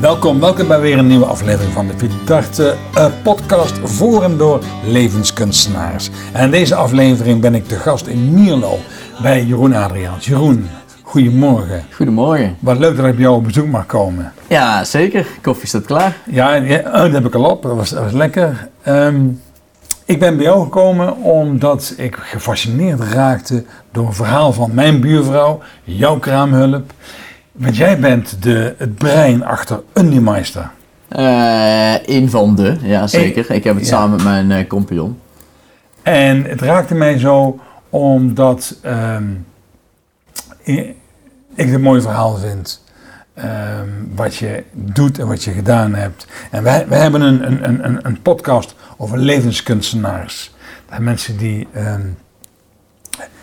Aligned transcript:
Welkom, 0.00 0.40
welkom 0.40 0.68
bij 0.68 0.80
weer 0.80 0.98
een 0.98 1.06
nieuwe 1.06 1.24
aflevering 1.24 1.72
van 1.72 1.86
de 1.86 1.92
Vidarte 1.96 2.76
uh, 2.96 3.06
podcast 3.22 3.78
voor 3.84 4.22
en 4.22 4.36
door 4.36 4.60
levenskunstenaars. 4.84 6.10
En 6.32 6.44
in 6.44 6.50
deze 6.50 6.74
aflevering 6.74 7.40
ben 7.40 7.54
ik 7.54 7.68
te 7.68 7.76
gast 7.76 8.06
in 8.06 8.34
Mierlo 8.34 8.78
bij 9.22 9.44
Jeroen 9.44 9.74
Adriaans. 9.74 10.26
Jeroen, 10.26 10.68
goedemorgen. 11.02 11.84
Goedemorgen. 11.94 12.56
Wat 12.60 12.78
leuk 12.78 12.96
dat 12.96 13.06
ik 13.06 13.12
bij 13.12 13.22
jou 13.22 13.36
op 13.36 13.44
bezoek 13.44 13.66
mag 13.66 13.86
komen. 13.86 14.32
Ja, 14.46 14.84
zeker. 14.84 15.26
Koffie 15.42 15.68
staat 15.68 15.84
klaar. 15.84 16.16
Ja, 16.26 16.54
ja 16.54 16.78
oh, 16.78 16.92
dat 16.92 17.12
heb 17.12 17.26
ik 17.26 17.34
al 17.34 17.44
op. 17.44 17.62
Dat 17.62 17.76
was, 17.76 17.90
dat 17.90 18.02
was 18.02 18.12
lekker. 18.12 18.68
Um, 18.88 19.40
ik 20.04 20.18
ben 20.18 20.36
bij 20.36 20.44
jou 20.44 20.62
gekomen 20.62 21.16
omdat 21.16 21.94
ik 21.96 22.16
gefascineerd 22.20 23.00
raakte 23.00 23.64
door 23.92 24.06
een 24.06 24.12
verhaal 24.12 24.52
van 24.52 24.70
mijn 24.74 25.00
buurvrouw, 25.00 25.60
jouw 25.82 26.18
kraamhulp. 26.18 26.92
Want 27.60 27.76
jij 27.76 27.98
bent 27.98 28.42
de, 28.42 28.74
het 28.78 28.94
brein 28.94 29.44
achter 29.44 29.82
Unimeister. 29.94 30.70
Uh, 31.16 32.06
een 32.06 32.30
van 32.30 32.54
de, 32.56 32.76
ja 32.82 33.06
zeker. 33.06 33.50
ik 33.50 33.64
heb 33.64 33.76
het 33.76 33.86
samen 33.86 34.10
met 34.10 34.24
mijn 34.24 34.50
uh, 34.50 34.68
compagnon. 34.68 35.20
En 36.02 36.44
het 36.44 36.60
raakte 36.60 36.94
mij 36.94 37.18
zo 37.18 37.58
omdat 37.88 38.76
um, 38.84 39.46
ik 40.64 40.96
het 41.54 41.74
een 41.74 41.80
mooi 41.80 42.00
verhaal 42.00 42.36
vind. 42.36 42.84
Um, 43.38 44.12
wat 44.14 44.36
je 44.36 44.64
doet 44.72 45.18
en 45.18 45.26
wat 45.26 45.44
je 45.44 45.50
gedaan 45.50 45.94
hebt. 45.94 46.26
En 46.50 46.62
wij, 46.62 46.88
wij 46.88 46.98
hebben 46.98 47.20
een, 47.20 47.46
een, 47.46 47.84
een, 47.84 47.98
een 48.02 48.22
podcast 48.22 48.74
over 48.96 49.18
levenskunstenaars. 49.18 50.54
Dat 50.90 50.98
mensen 50.98 51.36
die 51.36 51.68
um, 51.76 52.18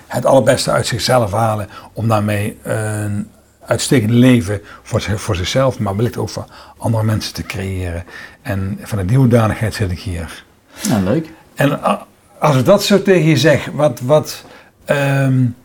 het 0.07 0.25
allerbeste 0.25 0.71
uit 0.71 0.87
zichzelf 0.87 1.31
halen 1.31 1.67
om 1.93 2.07
daarmee 2.07 2.57
een 2.63 3.29
uitstekend 3.67 4.11
leven 4.11 4.61
voor, 4.83 5.01
voor 5.01 5.35
zichzelf, 5.35 5.79
maar 5.79 5.95
wellicht 5.95 6.17
ook 6.17 6.29
voor 6.29 6.45
andere 6.77 7.03
mensen 7.03 7.33
te 7.33 7.43
creëren. 7.43 8.03
En 8.41 8.79
van 8.81 9.07
de 9.07 9.15
hoedanigheid 9.15 9.73
zit 9.73 9.91
ik 9.91 9.99
hier. 9.99 10.43
Ja, 10.81 10.99
leuk. 10.99 11.29
En 11.55 11.79
als 12.39 12.55
ik 12.55 12.65
dat 12.65 12.83
zo 12.83 13.01
tegen 13.01 13.29
je 13.29 13.37
zeg, 13.37 13.69
wat, 13.73 13.99
wat, 13.99 14.43
um, 14.89 15.55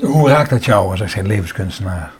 hoe 0.00 0.28
raakt 0.28 0.50
dat 0.50 0.64
jou 0.64 0.90
als 0.90 1.12
zeg 1.12 1.22
levenskunstenaar? 1.22 2.12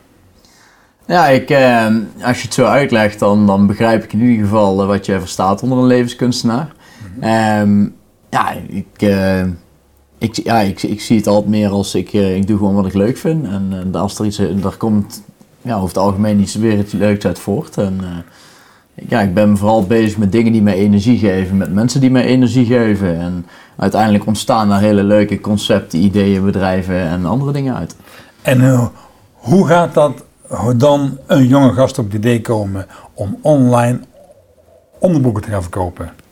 Ja, 1.06 1.26
ik, 1.26 1.50
eh, 1.50 1.86
als 2.22 2.36
je 2.36 2.44
het 2.44 2.54
zo 2.54 2.64
uitlegt, 2.64 3.18
dan, 3.18 3.46
dan 3.46 3.66
begrijp 3.66 4.04
ik 4.04 4.12
in 4.12 4.20
ieder 4.20 4.44
geval 4.44 4.80
uh, 4.80 4.86
wat 4.86 5.06
je 5.06 5.20
verstaat 5.20 5.62
onder 5.62 5.78
een 5.78 5.86
levenskunstenaar. 5.86 6.72
Mm 7.16 7.22
-hmm. 7.22 7.94
ja, 8.30 8.52
ik, 8.68 9.02
uh, 9.02 9.42
ik, 10.24 10.44
ja 10.44 10.60
ik, 10.60 10.82
ik 10.82 11.00
zie 11.00 11.16
het 11.16 11.26
altijd 11.26 11.50
meer 11.50 11.70
als 11.70 11.94
ik, 11.94 12.12
ik 12.12 12.46
doe 12.46 12.58
gewoon 12.58 12.74
wat 12.74 12.86
ik 12.86 12.94
leuk 12.94 13.16
vind. 13.16 13.46
En 13.46 13.94
als 13.94 14.18
er 14.18 14.24
iets, 14.24 14.40
daar 14.60 14.76
komt 14.76 15.22
ja, 15.62 15.74
over 15.74 15.88
het 15.88 15.98
algemeen 15.98 16.40
iets 16.40 16.54
weer 16.54 16.78
iets 16.78 16.92
leuks 16.92 17.26
uit 17.26 17.38
voort. 17.38 17.76
En 17.76 18.00
ja, 18.94 19.20
ik 19.20 19.34
ben 19.34 19.56
vooral 19.56 19.86
bezig 19.86 20.18
met 20.18 20.32
dingen 20.32 20.52
die 20.52 20.62
mij 20.62 20.74
energie 20.74 21.18
geven, 21.18 21.56
met 21.56 21.72
mensen 21.72 22.00
die 22.00 22.10
mij 22.10 22.24
energie 22.24 22.66
geven. 22.66 23.20
En 23.20 23.46
uiteindelijk 23.76 24.26
ontstaan 24.26 24.68
daar 24.68 24.80
hele 24.80 25.02
leuke 25.02 25.40
concepten, 25.40 25.98
ideeën, 25.98 26.44
bedrijven 26.44 27.00
en 27.00 27.26
andere 27.26 27.52
dingen 27.52 27.74
uit. 27.76 27.96
En 28.42 28.90
hoe 29.34 29.66
gaat 29.66 29.94
dat 29.94 30.24
dan 30.76 31.18
een 31.26 31.46
jonge 31.46 31.72
gast 31.72 31.98
op 31.98 32.04
het 32.04 32.14
idee 32.14 32.40
komen 32.40 32.86
om 33.14 33.38
online 33.42 34.00
onderboeken 34.98 35.42
te 35.42 35.50
gaan 35.50 35.62
verkopen? 35.62 36.23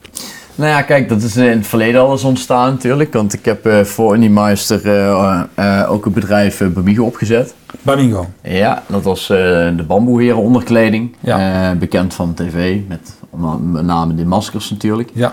Nou 0.55 0.71
ja, 0.71 0.83
kijk, 0.83 1.09
dat 1.09 1.23
is 1.23 1.37
in 1.37 1.45
het 1.45 1.67
verleden 1.67 2.01
al 2.01 2.11
eens 2.11 2.25
ontstaan 2.25 2.71
natuurlijk. 2.71 3.13
Want 3.13 3.33
ik 3.33 3.45
heb 3.45 3.67
uh, 3.67 3.81
voor 3.81 4.15
Unimeister 4.15 4.87
uh, 4.87 5.43
uh, 5.59 5.91
ook 5.91 6.07
een 6.07 6.13
bedrijf 6.13 6.63
Bamigo 6.73 7.05
opgezet. 7.05 7.55
Bamigo? 7.83 8.27
Ja, 8.43 8.83
dat 8.87 9.03
was 9.03 9.27
de 9.27 9.85
bamboeheren 9.87 10.37
onderkleding. 10.37 11.17
Ja. 11.21 11.75
bekend 11.75 12.15
van 12.15 12.35
tv, 12.35 12.79
met 12.89 13.15
met 13.61 13.85
name 13.85 14.15
de 14.15 14.25
maskers 14.25 14.71
natuurlijk. 14.71 15.11
Ja. 15.15 15.33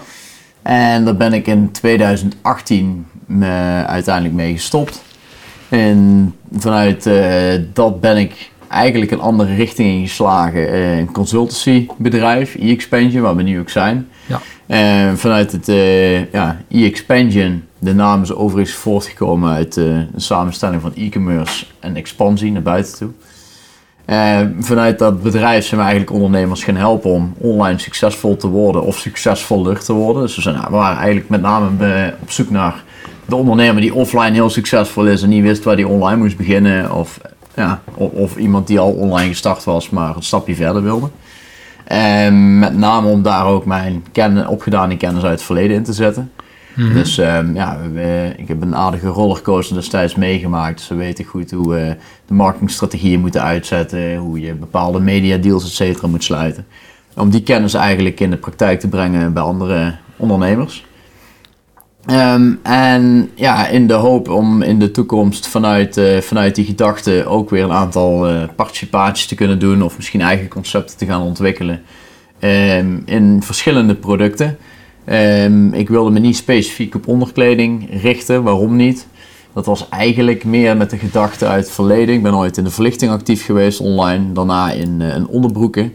En 0.62 1.06
daar 1.06 1.18
ben 1.18 1.34
ik 1.34 1.48
in 1.48 1.72
2018 1.72 3.06
uiteindelijk 3.86 4.36
mee 4.36 4.54
gestopt. 4.54 5.02
En 5.70 6.36
vanuit 6.52 7.10
dat 7.74 8.02
ben 8.02 8.18
ik 8.18 8.52
eigenlijk 8.70 9.12
een 9.12 9.20
andere 9.20 9.56
richting 9.56 9.90
ingeslagen. 9.90 10.74
Uh, 10.74 10.98
een 10.98 11.12
consultancybedrijf, 11.12 12.56
e-expansion, 12.56 13.22
waar 13.22 13.36
we 13.36 13.44
nu 13.44 13.60
ook 13.60 13.70
zijn. 13.70 14.10
Ja. 14.26 14.42
Uh, 14.68 15.14
vanuit 15.16 15.52
het 15.52 15.70
uh, 15.70 16.32
ja, 16.32 16.62
e-expansion, 16.70 17.64
de 17.80 17.94
naam 17.94 18.22
is 18.22 18.34
overigens 18.34 18.76
voortgekomen 18.76 19.54
uit 19.54 19.76
een 19.76 20.10
samenstelling 20.16 20.82
van 20.82 20.92
e-commerce 20.96 21.66
en 21.80 21.96
expansie 21.96 22.52
naar 22.52 22.62
buiten 22.62 22.98
toe. 22.98 23.10
vanuit 24.60 25.00
dat 25.00 25.24
bedrijf 25.24 25.66
zijn 25.66 25.80
we 25.80 25.86
eigenlijk 25.86 26.16
ondernemers 26.16 26.64
gaan 26.64 26.76
helpen 26.76 27.12
om 27.12 27.34
online 27.38 27.80
succesvol 27.80 28.38
te 28.38 28.48
worden 28.48 28.84
of 28.84 28.98
succesvoller 28.98 29.80
te 29.80 29.94
worden. 29.94 30.22
Dus 30.22 30.36
we, 30.36 30.42
zijn, 30.42 30.56
we 30.56 30.70
waren 30.70 30.98
eigenlijk 30.98 31.30
met 31.30 31.42
name 31.42 32.14
op 32.22 32.32
zoek 32.32 32.50
naar 32.50 32.84
de 33.26 33.36
ondernemer 33.36 33.82
die 33.82 33.94
offline 33.94 34.32
heel 34.32 34.50
succesvol 34.50 35.08
is 35.08 35.22
en 35.22 35.30
niet 35.30 35.44
wist 35.44 35.64
waar 35.64 35.76
die 35.76 35.88
online 35.88 36.18
moest 36.18 36.38
beginnen. 36.38 36.96
Of 36.96 37.20
ja, 37.56 37.82
of, 37.94 38.12
of, 38.12 38.38
iemand 38.38 38.68
die 38.68 38.80
al 38.80 38.92
online 38.92 39.30
gestart 39.30 39.64
was, 39.64 39.90
maar 39.90 40.16
een 40.16 40.24
stapje 40.24 40.56
verder 40.56 40.84
wilde. 40.84 41.10
En 41.84 42.60
met 42.60 42.78
name 42.78 43.08
om 43.08 43.22
daar 43.22 43.46
ook 43.46 43.66
mijn 43.66 44.06
ken, 44.12 44.48
opgedane 44.48 44.98
kennis 44.98 45.24
uit 45.24 45.32
het 45.32 45.44
verleden 45.44 45.76
in 45.76 45.84
te 45.84 45.94
zetten. 45.94 46.32
Mhm. 46.76 46.94
Dus 46.94 47.18
um, 47.18 47.56
ja, 47.56 47.78
we, 47.94 48.34
ik 48.38 48.48
heb 48.48 48.62
een 48.62 48.76
aardige 48.76 49.08
rollercoaster 49.08 49.76
destijds 49.76 50.16
meegemaakt. 50.16 50.78
Dus 50.78 50.88
we 50.88 50.96
weten 50.96 51.26
goed 51.26 51.52
hoe 51.52 51.70
we 51.70 51.96
de 52.28 52.34
marketingstrategieën 52.34 53.20
moeten 53.20 53.42
uitzetten, 53.42 54.16
hoe 54.16 54.40
je 54.40 54.54
bepaalde 54.54 55.00
media 55.00 55.38
deals 55.38 55.64
et 55.64 55.72
cetera 55.72 56.08
moet 56.08 56.24
sluiten. 56.24 56.66
Om 57.16 57.30
die 57.30 57.44
kennis 57.44 57.74
eigenlijk 57.74 58.20
in 58.20 58.30
de 58.30 58.38
praktijk 58.38 58.80
te 58.80 58.88
brengen 58.88 59.34
bij 59.34 59.44
andere 59.44 59.96
ondernemers. 60.18 60.86
Um, 62.12 62.60
en 62.64 63.30
ja, 63.36 63.68
in 63.68 63.88
de 63.88 63.94
hoop 63.94 64.30
om 64.30 64.62
in 64.62 64.80
de 64.80 64.92
toekomst 64.92 65.48
vanuit, 65.48 65.98
uh, 65.98 66.18
vanuit 66.18 66.56
die 66.56 66.66
gedachte 66.66 67.26
ook 67.28 67.50
weer 67.50 67.64
een 67.64 67.72
aantal 67.72 68.30
uh, 68.30 68.44
participaties 68.56 69.26
te 69.26 69.36
kunnen 69.36 69.60
doen 69.60 69.84
of 69.84 69.96
misschien 69.96 70.22
eigen 70.22 70.48
concepten 70.48 70.98
te 70.98 71.06
gaan 71.06 71.22
ontwikkelen 71.22 71.82
um, 72.40 73.02
in 73.06 73.44
verschillende 73.44 73.96
producten. 73.96 74.58
Um, 75.06 75.74
ik 75.74 75.90
wilde 75.90 76.10
me 76.10 76.20
niet 76.20 76.36
specifiek 76.36 76.96
op 76.96 77.08
onderkleding 77.08 78.02
richten, 78.02 78.44
waarom 78.44 78.76
niet? 78.76 79.08
Dat 79.54 79.66
was 79.66 79.90
eigenlijk 79.90 80.44
meer 80.44 80.78
met 80.78 80.90
de 80.90 80.98
gedachte 80.98 81.48
uit 81.48 81.64
het 81.64 81.74
verleden. 81.74 82.16
Ik 82.16 82.24
ben 82.24 82.36
ooit 82.36 82.58
in 82.58 82.64
de 82.64 82.72
verlichting 82.72 83.12
actief 83.12 83.46
geweest 83.46 83.80
online, 83.80 84.32
daarna 84.32 84.72
in, 84.72 85.00
uh, 85.00 85.16
onderbroeken. 85.30 85.94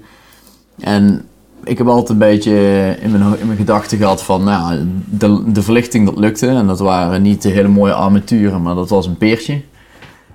En 0.80 1.24
ik 1.64 1.78
heb 1.78 1.86
altijd 1.86 2.08
een 2.08 2.18
beetje 2.18 2.52
in 3.00 3.10
mijn, 3.10 3.38
in 3.38 3.46
mijn 3.46 3.58
gedachten 3.58 3.98
gehad 3.98 4.22
van, 4.22 4.44
nou, 4.44 4.88
de, 5.04 5.62
verlichting 5.62 6.06
dat 6.06 6.18
lukte. 6.18 6.46
En 6.46 6.66
dat 6.66 6.78
waren 6.78 7.22
niet 7.22 7.42
de 7.42 7.48
hele 7.48 7.68
mooie 7.68 7.92
armaturen, 7.92 8.62
maar 8.62 8.74
dat 8.74 8.88
was 8.88 9.06
een 9.06 9.16
peertje. 9.16 9.60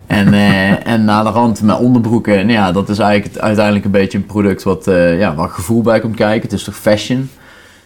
En, 0.08 0.34
eh, 0.34 0.88
en 0.94 1.06
na 1.06 1.24
de 1.24 1.30
rand 1.30 1.62
met 1.62 1.80
onderbroeken, 1.80 2.36
nou 2.36 2.52
ja, 2.52 2.72
dat 2.72 2.90
is 2.90 3.00
eigenlijk 3.00 3.40
uiteindelijk 3.40 3.86
een 3.86 3.92
beetje 3.92 4.18
een 4.18 4.26
product 4.26 4.64
wat, 4.64 4.88
uh, 4.88 5.20
ja, 5.20 5.36
waar 5.36 5.50
gevoel 5.50 5.82
bij 5.82 6.00
komt 6.00 6.16
kijken. 6.16 6.42
Het 6.42 6.60
is 6.60 6.64
toch 6.64 6.76
fashion. 6.76 7.30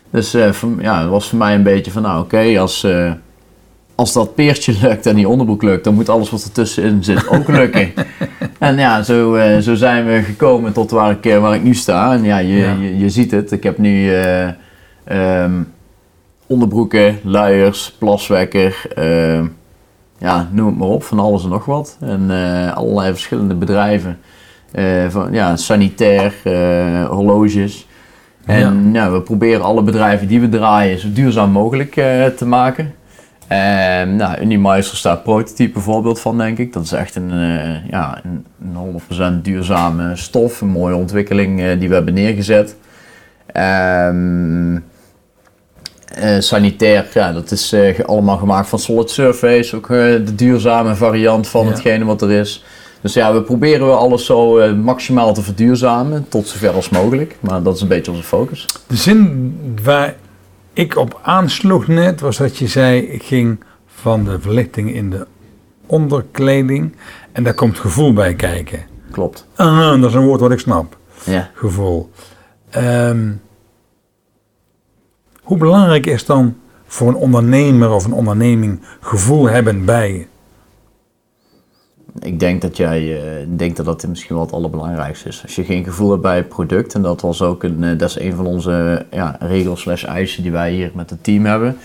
Dus 0.09 0.35
uh, 0.35 0.49
ja, 0.79 1.01
het 1.01 1.09
was 1.09 1.29
voor 1.29 1.37
mij 1.37 1.55
een 1.55 1.63
beetje 1.63 1.91
van, 1.91 2.01
nou 2.01 2.23
oké, 2.23 2.59
als, 2.59 2.87
als 3.95 4.13
dat 4.13 4.35
peertje 4.35 4.75
lukt 4.81 5.05
en 5.05 5.15
die 5.15 5.27
onderbroek 5.27 5.63
lukt, 5.63 5.83
dan 5.83 5.93
moet 5.93 6.09
alles 6.09 6.29
wat 6.29 6.43
ertussenin 6.43 7.03
zit 7.03 7.27
ook 7.27 7.47
lukken. 7.47 7.93
en 8.59 8.77
ja, 8.77 9.03
zo, 9.03 9.35
uh, 9.35 9.57
zo 9.57 9.75
zijn 9.75 10.05
we 10.05 10.21
gekomen 10.21 10.73
tot 10.73 10.91
waar 10.91 11.11
ik, 11.11 11.25
eh, 11.25 11.39
waar 11.39 11.55
ik 11.55 11.63
nu 11.63 11.73
sta. 11.73 12.13
En 12.13 12.23
ja, 12.23 12.37
je, 12.37 12.55
Je, 12.55 12.97
je 12.97 13.09
ziet 13.09 13.31
het. 13.31 13.51
Ik 13.51 13.63
heb 13.63 13.77
nu 13.77 14.11
uh, 14.11 14.47
um, 15.43 15.73
onderbroeken, 16.47 17.19
luiers, 17.23 17.95
plaswekker, 17.99 18.85
uh, 18.97 19.41
ja, 20.17 20.49
noem 20.51 20.67
het 20.67 20.78
maar 20.78 20.87
op, 20.87 21.03
van 21.03 21.19
alles 21.19 21.43
en 21.43 21.49
nog 21.49 21.66
wat. 21.66 21.97
En 22.01 22.29
allerlei 22.75 23.11
verschillende 23.11 23.55
bedrijven. 23.55 24.19
van, 25.09 25.28
ja, 25.31 25.55
sanitair, 25.55 26.34
horloges. 27.09 27.87
En 28.46 28.89
ja. 28.93 29.11
we 29.11 29.22
proberen 29.22 29.61
alle 29.61 29.81
bedrijven 29.81 30.28
die 30.28 30.39
we 30.39 30.49
draaien 30.49 30.99
zo 30.99 31.07
duurzaam 31.13 31.51
mogelijk 31.51 31.93
te 32.37 32.46
maken. 32.46 32.93
Um, 33.51 34.16
nou, 34.16 34.41
Unimeister 34.41 34.97
staat 34.97 35.23
prototype 35.23 35.79
voorbeeld 35.79 36.19
van, 36.19 36.37
denk 36.37 36.57
ik. 36.57 36.73
Dat 36.73 36.84
is 36.84 36.91
echt 36.91 37.16
een, 37.16 37.31
uh, 37.34 37.90
ja, 37.90 38.22
een 38.23 39.35
100% 39.40 39.41
duurzame 39.41 40.16
stof, 40.16 40.61
een 40.61 40.67
mooie 40.67 40.95
ontwikkeling 40.95 41.59
uh, 41.59 41.79
die 41.79 41.87
we 41.87 41.93
hebben 41.93 42.13
neergezet. 42.13 42.75
Um, 44.07 44.73
uh, 44.73 46.40
sanitair, 46.40 47.07
ja, 47.13 47.34
dat 47.34 47.51
is 47.51 47.75
allemaal 48.05 48.37
gemaakt 48.37 48.69
van 48.69 48.79
solid 48.79 49.09
surface, 49.09 49.75
ook 49.75 49.87
de 49.87 50.35
duurzame 50.35 50.96
variant 50.96 51.47
van 51.47 51.66
ja. 51.66 51.72
hetgene 51.72 52.05
wat 52.05 52.22
er 52.22 52.31
is. 52.31 52.63
Dus 53.01 53.13
ja, 53.13 53.34
we 53.34 53.41
proberen 53.41 53.87
we 53.87 53.93
alles 53.93 54.25
zo 54.25 54.73
maximaal 54.75 55.34
te 55.34 55.41
verduurzamen, 55.41 56.25
tot 56.29 56.47
zover 56.47 56.69
als 56.69 56.89
mogelijk. 56.89 57.37
Maar 57.39 57.63
dat 57.63 57.75
is 57.75 57.81
een 57.81 57.87
beetje 57.87 58.11
onze 58.11 58.23
focus. 58.23 58.66
De 58.87 58.96
zin 58.96 59.55
waar 59.84 60.16
ik 60.73 60.96
op 60.96 61.20
aansloeg 61.23 61.87
net, 61.87 62.22
was 62.22 62.37
dat 62.37 62.58
je 62.58 62.67
zei, 62.67 63.02
ik 63.02 63.23
ging 63.23 63.64
van 63.85 64.23
de 64.23 64.40
verlichting 64.40 64.93
in 64.93 65.09
de 65.09 65.28
onderkleding 65.85 66.96
en 67.31 67.43
daar 67.43 67.53
komt 67.53 67.79
gevoel 67.79 68.14
bij 68.14 68.35
kijken. 68.35 68.85
Klopt. 69.11 69.47
Ah, 69.55 70.02
dat 70.02 70.09
is 70.09 70.16
een 70.16 70.25
woord 70.25 70.40
wat 70.40 70.52
ik 70.52 70.59
snap. 70.59 70.97
Ja. 71.25 71.49
gevoel. 71.53 72.11
Ehm, 72.70 73.31
hoe 75.41 75.58
belangrijk 75.58 76.05
is 76.05 76.25
dan 76.25 76.58
voor 76.85 77.08
een 77.08 77.16
ondernemer 77.16 77.90
of 77.90 78.05
een 78.05 78.14
onderneming 78.14 78.81
gevoel 78.99 79.49
hebben 79.49 79.85
bij 79.85 80.28
Ik 82.19 82.39
denk 82.39 82.61
dat 82.61 82.77
jij 82.77 83.15
eh, 83.15 83.47
denkt 83.47 83.77
dat 83.77 83.85
dat 83.85 84.07
misschien 84.07 84.35
wel 84.35 84.43
het 84.43 84.53
allerbelangrijkste 84.53 85.27
is. 85.27 85.41
Als 85.43 85.55
je 85.55 85.63
geen 85.63 85.83
gevoel 85.83 86.09
hebt 86.09 86.21
bij 86.21 86.35
het 86.35 86.49
product, 86.49 86.93
en 86.93 87.01
dat 87.01 87.21
was 87.21 87.41
ook 87.41 87.63
een, 87.63 87.83
eh, 87.83 87.97
dat 87.97 88.09
is 88.09 88.19
een 88.19 88.35
van 88.35 88.45
onze 88.45 89.05
ja, 89.11 89.35
regels 89.39 89.81
slash 89.81 90.03
eisen 90.03 90.43
die 90.43 90.51
wij 90.51 90.71
hier 90.71 90.91
met 90.93 91.09
het 91.09 91.23
team 91.23 91.45
hebben. 91.45 91.77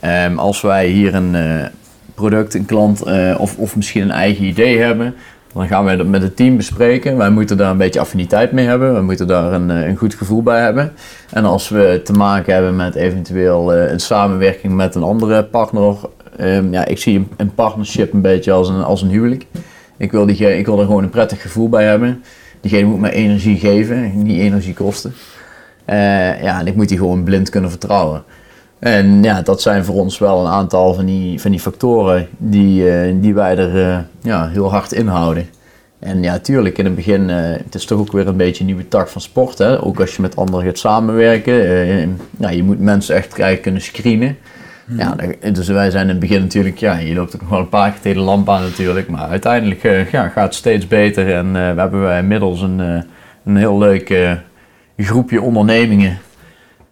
Ehm, 0.00 0.38
als 0.38 0.60
wij 0.60 0.86
hier 0.86 1.14
een 1.14 1.34
eh, 1.34 1.66
product, 2.14 2.54
een 2.54 2.66
klant 2.66 3.02
of, 3.38 3.58
of 3.58 3.76
misschien 3.76 4.02
een 4.02 4.10
eigen 4.10 4.44
idee 4.44 4.78
hebben, 4.78 5.14
dan 5.52 5.66
gaan 5.66 5.84
wij 5.84 5.96
dat 5.96 6.06
met 6.06 6.22
het 6.22 6.36
team 6.36 6.56
bespreken. 6.56 7.16
Wij 7.16 7.30
moeten 7.30 7.56
daar 7.56 7.70
een 7.70 7.76
beetje 7.76 8.00
affiniteit 8.00 8.52
mee 8.52 8.66
hebben. 8.66 8.94
We 8.94 9.02
moeten 9.02 9.26
daar 9.26 9.52
een, 9.52 9.68
een 9.68 9.96
goed 9.96 10.14
gevoel 10.14 10.42
bij 10.42 10.60
hebben. 10.60 10.92
En 11.30 11.44
als 11.44 11.68
we 11.68 12.00
te 12.04 12.12
maken 12.12 12.54
hebben 12.54 12.76
met 12.76 12.94
eventueel 12.94 13.74
een 13.74 14.00
samenwerking 14.00 14.72
met 14.72 14.94
een 14.94 15.02
andere 15.02 15.44
partner. 15.44 15.96
ehm, 16.36 16.72
ja, 16.72 16.84
ik 16.84 16.98
zie 16.98 17.28
een 17.36 17.54
partnership 17.54 18.12
een 18.12 18.20
beetje 18.20 18.52
als 18.52 18.68
een, 18.68 18.82
als 18.82 19.02
een 19.02 19.08
huwelijk. 19.08 19.46
Ik 20.00 20.10
wil, 20.10 20.26
die, 20.26 20.58
ik 20.58 20.66
wil 20.66 20.78
er 20.78 20.86
gewoon 20.86 21.02
een 21.02 21.10
prettig 21.10 21.42
gevoel 21.42 21.68
bij 21.68 21.84
hebben. 21.84 22.22
Diegene 22.60 22.88
moet 22.88 23.00
me 23.00 23.12
energie 23.12 23.58
geven, 23.58 24.22
niet 24.22 24.38
energie 24.38 24.74
kosten. 24.74 25.12
Eh, 25.84 26.42
ja, 26.42 26.60
en 26.60 26.66
ik 26.66 26.74
moet 26.74 26.88
die 26.88 26.98
gewoon 26.98 27.24
blind 27.24 27.48
kunnen 27.48 27.70
vertrouwen. 27.70 28.22
En 28.78 29.22
ja, 29.22 29.42
dat 29.42 29.62
zijn 29.62 29.84
voor 29.84 29.94
ons 29.94 30.18
wel 30.18 30.40
een 30.40 30.52
aantal 30.52 30.94
van 30.94 31.04
die, 31.04 31.40
van 31.40 31.50
die 31.50 31.60
factoren 31.60 32.28
die, 32.38 32.90
eh, 32.90 33.14
die 33.20 33.34
wij 33.34 33.56
er 33.56 33.88
eh, 33.88 33.98
ja, 34.20 34.48
heel 34.48 34.70
hard 34.70 34.92
inhouden. 34.92 35.48
En 35.98 36.22
ja, 36.22 36.38
tuurlijk, 36.38 36.78
in 36.78 36.84
het 36.84 36.94
begin, 36.94 37.28
het 37.28 37.74
is 37.74 37.84
toch 37.84 37.98
ook 37.98 38.12
weer 38.12 38.28
een 38.28 38.36
beetje 38.36 38.60
een 38.60 38.66
nieuwe 38.66 38.88
tak 38.88 39.08
van 39.08 39.20
sport. 39.20 39.58
Hè? 39.58 39.82
Ook 39.84 40.00
als 40.00 40.16
je 40.16 40.22
met 40.22 40.36
anderen 40.36 40.64
gaat 40.64 40.78
samenwerken. 40.78 41.54
ja, 42.38 42.50
je 42.50 42.62
moet 42.62 42.80
mensen 42.80 43.14
echt 43.14 43.32
krijgen 43.32 43.62
kunnen 43.62 43.82
screenen. 43.82 44.36
Ja, 44.96 45.14
dan- 45.14 45.52
dus 45.52 45.68
wij 45.68 45.90
zijn 45.90 46.02
in 46.02 46.08
het 46.10 46.18
begin 46.18 46.40
natuurlijk, 46.40 46.78
ja, 46.78 46.96
je 46.98 47.14
loopt 47.14 47.34
ook 47.34 47.40
nog 47.40 47.50
wel 47.50 47.58
een 47.58 47.68
paar 47.68 47.90
keer 47.90 48.00
tegen 48.00 48.18
de 48.18 48.24
lamp 48.24 48.48
aan 48.48 48.62
natuurlijk. 48.62 49.08
Maar 49.08 49.28
uiteindelijk 49.28 49.84
eh, 49.84 50.10
ja, 50.10 50.28
gaat 50.28 50.44
het 50.44 50.54
steeds 50.54 50.86
beter. 50.86 51.34
En 51.34 51.46
eh, 51.46 51.52
we 51.74 51.80
hebben 51.80 52.00
wij 52.00 52.18
inmiddels 52.18 52.60
een, 52.60 52.80
eh, 52.80 53.02
een 53.44 53.56
heel 53.56 53.78
leuk 53.78 54.36
groepje 54.96 55.40
ondernemingen. 55.40 56.18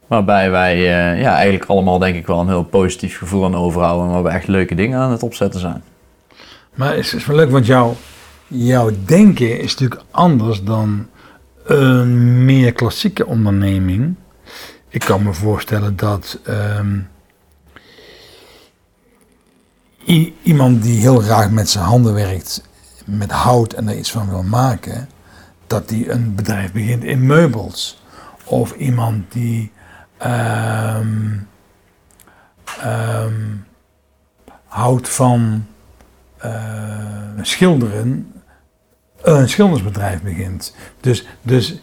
Waarbij 0.07 0.51
wij 0.51 0.79
ja, 1.19 1.35
eigenlijk 1.35 1.71
allemaal 1.71 1.99
denk 1.99 2.17
ik 2.17 2.27
wel 2.27 2.41
een 2.41 2.49
heel 2.49 2.65
positief 2.65 3.19
gevoel 3.19 3.45
aan 3.45 3.55
overhouden. 3.57 4.07
En 4.07 4.13
waar 4.13 4.23
we 4.23 4.29
echt 4.29 4.49
leuke 4.49 4.75
dingen 4.75 4.99
aan 4.99 5.11
het 5.11 5.23
opzetten 5.23 5.61
zijn. 5.61 5.83
Maar 6.75 6.89
het 6.91 6.99
is, 6.99 7.15
is 7.15 7.27
wel 7.27 7.37
leuk, 7.37 7.51
want 7.51 7.67
jouw, 7.67 7.97
jouw 8.47 8.91
denken 9.05 9.61
is 9.61 9.71
natuurlijk 9.77 10.03
anders 10.11 10.63
dan 10.63 11.07
een 11.65 12.45
meer 12.45 12.73
klassieke 12.73 13.27
onderneming. 13.27 14.15
Ik 14.89 15.01
kan 15.01 15.23
me 15.23 15.33
voorstellen 15.33 15.97
dat 15.97 16.39
ehm, 16.45 16.97
iemand 20.43 20.83
die 20.83 21.01
heel 21.01 21.21
graag 21.21 21.51
met 21.51 21.69
zijn 21.69 21.85
handen 21.85 22.15
werkt, 22.15 22.63
met 23.05 23.31
hout 23.31 23.73
en 23.73 23.89
er 23.89 23.99
iets 23.99 24.11
van 24.11 24.29
wil 24.29 24.43
maken, 24.43 25.09
dat 25.67 25.89
die 25.89 26.11
een 26.11 26.35
bedrijf 26.35 26.73
begint 26.73 27.05
in 27.05 27.27
meubels. 27.27 28.03
Of 28.45 28.73
iemand 28.73 29.33
die 29.33 29.73
ehm, 30.17 31.17
houdt 34.65 35.09
van 35.09 35.67
eh, 36.37 36.51
schilderen 37.43 38.33
een 39.23 39.49
schildersbedrijf 39.49 40.23
begint. 40.23 40.75
Dus, 41.01 41.27
dus 41.43 41.81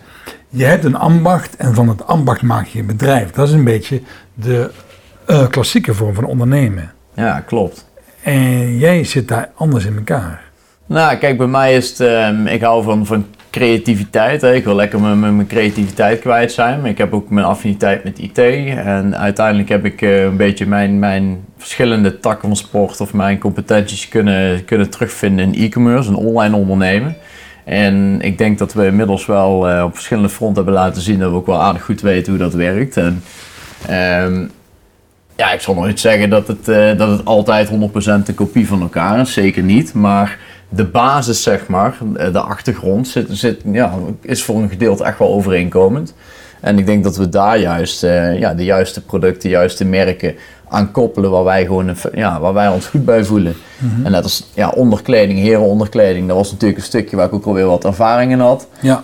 je 0.49 0.65
hebt 0.65 0.83
een 0.83 0.95
ambacht 0.95 1.55
en 1.55 1.73
van 1.73 1.89
het 1.89 2.07
ambacht 2.07 2.41
maak 2.41 2.65
je 2.65 2.79
een 2.79 2.85
bedrijf. 2.85 3.31
Dat 3.31 3.47
is 3.47 3.53
een 3.53 3.63
beetje 3.63 4.01
de 4.33 4.71
eh, 5.25 5.47
klassieke 5.47 5.93
vorm 5.93 6.13
van 6.13 6.25
ondernemen. 6.25 6.93
Ja, 7.13 7.39
klopt. 7.39 7.85
En 8.25 8.77
jij 8.77 9.03
zit 9.03 9.27
daar 9.27 9.49
anders 9.55 9.85
in 9.85 9.95
elkaar. 9.95 10.41
Nou, 10.85 11.17
kijk, 11.17 11.37
bij 11.37 11.47
mij 11.47 11.75
is 11.75 11.89
het, 11.89 11.99
ehm, 11.99 12.47
ik 12.47 12.61
hou 12.61 12.83
van, 12.83 13.05
van 13.05 13.25
creativiteit. 13.49 14.41
Hè. 14.41 14.53
Ik 14.53 14.63
wil 14.63 14.75
lekker 14.75 14.99
mijn, 14.99 15.19
mijn, 15.19 15.35
mijn 15.35 15.47
creativiteit 15.47 16.19
kwijt 16.19 16.51
zijn. 16.51 16.85
Ik 16.85 16.97
heb 16.97 17.13
ook 17.13 17.29
mijn 17.29 17.45
affiniteit 17.45 18.03
met 18.03 18.19
IT. 18.19 18.37
En 18.37 19.17
uiteindelijk 19.17 19.69
heb 19.69 19.85
ik 19.85 20.01
eh, 20.01 20.23
een 20.23 20.37
beetje 20.37 20.65
mijn, 20.65 20.99
mijn 20.99 21.45
verschillende 21.57 22.19
takken 22.19 22.47
van 22.47 22.57
sport 22.57 23.01
of 23.01 23.13
mijn 23.13 23.39
competenties 23.39 24.09
kunnen, 24.09 24.65
kunnen 24.65 24.89
terugvinden 24.89 25.53
in 25.53 25.63
e-commerce, 25.63 26.09
een 26.09 26.15
online 26.15 26.55
ondernemen. 26.55 27.15
En 27.63 28.21
ik 28.21 28.37
denk 28.37 28.57
dat 28.57 28.73
we 28.73 28.85
inmiddels 28.85 29.25
wel 29.25 29.69
eh, 29.69 29.83
op 29.83 29.93
verschillende 29.93 30.29
fronten 30.29 30.63
hebben 30.63 30.81
laten 30.81 31.01
zien 31.01 31.19
dat 31.19 31.29
we 31.29 31.37
ook 31.37 31.45
wel 31.45 31.61
aardig 31.61 31.83
goed 31.83 32.01
weten 32.01 32.31
hoe 32.31 32.41
dat 32.41 32.53
werkt. 32.53 32.97
En, 32.97 33.23
ehm, 33.87 34.45
ja, 35.35 35.51
ik 35.51 35.61
zal 35.61 35.73
nooit 35.73 35.99
zeggen 35.99 36.29
dat 36.29 36.47
het, 36.47 36.67
eh, 36.67 36.97
dat 36.97 37.09
het 37.09 37.25
altijd 37.25 37.69
100% 37.69 38.27
een 38.27 38.35
kopie 38.35 38.67
van 38.67 38.81
elkaar 38.81 39.19
is. 39.19 39.33
Zeker 39.33 39.63
niet. 39.63 39.93
Maar 39.93 40.37
de 40.69 40.85
basis, 40.85 41.43
zeg 41.43 41.67
maar, 41.67 41.97
eh, 42.15 42.33
de 42.33 42.39
achtergrond, 42.39 43.07
zit, 43.07 43.27
zit, 43.29 43.61
ja, 43.71 43.93
is 44.21 44.43
voor 44.43 44.55
een 44.55 44.69
gedeelte 44.69 45.03
echt 45.03 45.19
wel 45.19 45.33
overeenkomend. 45.33 46.13
En 46.59 46.77
ik 46.77 46.85
denk 46.85 47.03
dat 47.03 47.17
we 47.17 47.29
daar 47.29 47.59
juist 47.59 48.03
eh, 48.03 48.39
ja, 48.39 48.53
de 48.53 48.63
juiste 48.63 49.01
producten, 49.01 49.41
de 49.41 49.49
juiste 49.49 49.85
merken 49.85 50.35
aan 50.69 50.91
koppelen 50.91 51.31
waar 51.31 51.43
wij, 51.43 51.65
gewoon 51.65 51.87
een, 51.87 51.97
ja, 52.13 52.39
waar 52.39 52.53
wij 52.53 52.67
ons 52.67 52.85
goed 52.85 53.05
bij 53.05 53.23
voelen. 53.23 53.55
En 54.03 54.11
net 54.11 54.23
als 54.23 54.49
ja, 54.53 54.69
onderkleding, 54.69 55.39
herenonderkleding, 55.39 56.27
dat 56.27 56.37
was 56.37 56.51
natuurlijk 56.51 56.79
een 56.79 56.85
stukje 56.85 57.15
waar 57.15 57.25
ik 57.25 57.33
ook 57.33 57.45
alweer 57.45 57.65
wat 57.65 57.85
ervaring 57.85 58.31
in 58.31 58.39
had. 58.39 58.67
Ja. 58.81 59.03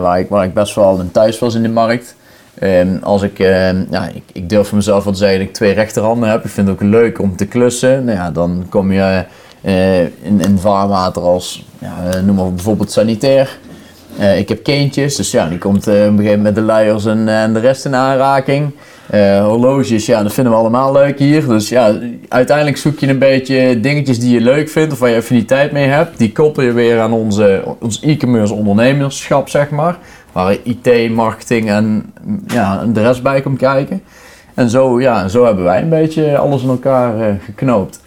Waar, 0.00 0.18
ik, 0.18 0.28
waar 0.28 0.44
ik 0.44 0.54
best 0.54 0.74
wel 0.74 1.04
thuis 1.12 1.38
was 1.38 1.54
in 1.54 1.62
de 1.62 1.68
markt. 1.68 2.14
Ehm, 2.60 2.96
als 3.02 3.22
ik, 3.22 3.38
ehm, 3.38 3.84
ja, 3.90 4.08
ik, 4.14 4.22
ik 4.32 4.48
durf 4.48 4.68
van 4.68 4.76
mezelf 4.76 5.04
wel 5.04 5.12
te 5.12 5.18
zeggen 5.18 5.38
dat 5.38 5.48
ik 5.48 5.54
twee 5.54 5.72
rechterhanden 5.72 6.28
heb. 6.28 6.44
Ik 6.44 6.50
vind 6.50 6.68
het 6.68 6.76
ook 6.76 6.88
leuk 6.88 7.20
om 7.20 7.36
te 7.36 7.46
klussen. 7.46 8.04
Nou 8.04 8.18
ja, 8.18 8.30
dan 8.30 8.66
kom 8.68 8.92
je 8.92 9.24
eh, 9.60 10.00
in, 10.00 10.40
in 10.40 10.58
vaarwater 10.58 11.22
als, 11.22 11.66
ja, 11.78 11.94
eh, 12.10 12.22
noem 12.22 12.36
maar 12.36 12.52
bijvoorbeeld 12.52 12.92
sanitair. 12.92 13.58
Eh, 14.18 14.38
ik 14.38 14.48
heb 14.48 14.62
kindjes, 14.62 15.16
dus 15.16 15.30
ja, 15.30 15.48
die 15.48 15.58
komt 15.58 15.86
eh, 15.86 15.94
op 15.94 16.00
een 16.00 16.04
gegeven 16.04 16.24
moment 16.24 16.42
met 16.42 16.54
de 16.54 16.60
luiers 16.60 17.04
en, 17.04 17.28
en 17.28 17.52
de 17.52 17.60
rest 17.60 17.84
in 17.84 17.94
aanraking. 17.94 18.70
Eh, 19.10 19.44
horloges, 19.46 20.06
ja, 20.06 20.22
dat 20.22 20.32
vinden 20.32 20.52
we 20.52 20.58
allemaal 20.58 20.92
leuk 20.92 21.18
hier. 21.18 21.48
Dus 21.48 21.68
ja, 21.68 21.98
uiteindelijk 22.28 22.76
zoek 22.76 22.98
je 22.98 23.08
een 23.08 23.18
beetje 23.18 23.80
dingetjes 23.80 24.18
die 24.18 24.34
je 24.34 24.40
leuk 24.40 24.68
vindt 24.68 24.92
of 24.92 24.98
waar 24.98 25.10
je 25.10 25.16
affiniteit 25.16 25.72
mee 25.72 25.86
hebt. 25.86 26.18
Die 26.18 26.32
koppel 26.32 26.62
je 26.62 26.72
weer 26.72 27.00
aan 27.00 27.12
onze, 27.12 27.62
ons 27.78 28.00
e-commerce 28.00 28.54
ondernemerschap, 28.54 29.48
zeg 29.48 29.70
maar. 29.70 29.98
Waar 30.32 30.56
IT, 30.62 31.10
marketing 31.10 31.70
en 31.70 32.12
ja, 32.46 32.84
de 32.84 33.02
rest 33.02 33.22
bij 33.22 33.40
komt 33.40 33.58
kijken. 33.58 34.02
En 34.54 34.70
zo, 34.70 35.00
ja, 35.00 35.28
zo 35.28 35.44
hebben 35.44 35.64
wij 35.64 35.82
een 35.82 35.88
beetje 35.88 36.38
alles 36.38 36.62
in 36.62 36.68
elkaar 36.68 37.20
eh, 37.20 37.34
geknoopt. 37.44 38.00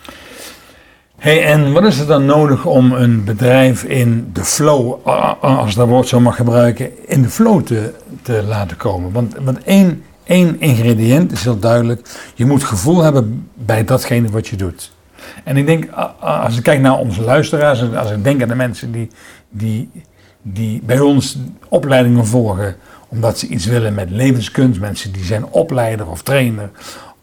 Hey, 1.17 1.45
en 1.45 1.73
wat 1.73 1.83
is 1.83 1.99
er 1.99 2.07
dan 2.07 2.25
nodig 2.25 2.65
om 2.65 2.91
een 2.91 3.23
bedrijf 3.23 3.83
in 3.83 4.29
de 4.33 4.43
flow, 4.43 5.07
als 5.41 5.75
dat 5.75 5.87
woord 5.87 6.07
zo 6.07 6.19
mag 6.19 6.35
gebruiken, 6.35 7.07
in 7.07 7.21
de 7.21 7.29
flow 7.29 7.61
te, 7.61 7.93
te 8.21 8.43
laten 8.47 8.77
komen? 8.77 9.11
Want, 9.11 9.35
want 9.41 9.63
één, 9.63 10.03
één 10.23 10.59
ingrediënt 10.59 11.31
is 11.31 11.43
heel 11.43 11.59
duidelijk. 11.59 12.09
Je 12.33 12.45
moet 12.45 12.63
gevoel 12.63 13.03
hebben 13.03 13.49
bij 13.53 13.83
datgene 13.83 14.29
wat 14.29 14.47
je 14.47 14.55
doet. 14.55 14.91
En 15.43 15.57
ik 15.57 15.65
denk, 15.65 15.87
als 16.19 16.57
ik 16.57 16.63
kijk 16.63 16.81
naar 16.81 16.97
onze 16.97 17.21
luisteraars, 17.21 17.95
als 17.95 18.11
ik 18.11 18.23
denk 18.23 18.41
aan 18.41 18.47
de 18.47 18.55
mensen 18.55 18.91
die, 18.91 19.07
die, 19.49 19.89
die 20.43 20.81
bij 20.83 20.99
ons 20.99 21.37
opleidingen 21.69 22.25
volgen, 22.25 22.75
omdat 23.07 23.39
ze 23.39 23.47
iets 23.47 23.65
willen 23.65 23.93
met 23.93 24.09
levenskunst, 24.09 24.79
mensen 24.79 25.11
die 25.11 25.23
zijn 25.23 25.45
opleider 25.45 26.07
of 26.07 26.21
trainer 26.21 26.69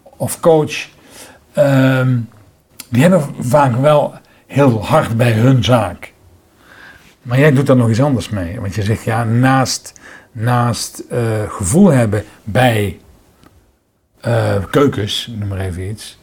of 0.01 0.39
coach. 0.39 0.87
ehm, 1.53 2.17
die 2.89 3.01
hebben 3.01 3.23
vaak 3.39 3.75
wel 3.75 4.13
heel 4.47 4.85
hard 4.85 5.17
bij 5.17 5.31
hun 5.31 5.63
zaak. 5.63 6.13
Maar 7.21 7.39
jij 7.39 7.51
doet 7.51 7.67
daar 7.67 7.75
nog 7.75 7.89
iets 7.89 8.01
anders 8.01 8.29
mee. 8.29 8.59
Want 8.59 8.75
je 8.75 8.83
zegt, 8.83 9.03
ja, 9.03 9.23
naast, 9.23 9.93
naast 10.31 10.99
eh, 10.99 11.19
gevoel 11.47 11.91
hebben 11.91 12.23
bij 12.43 12.99
eh, 14.21 14.55
keukens, 14.71 15.31
noem 15.37 15.47
maar 15.47 15.59
even 15.59 15.89
iets, 15.89 16.19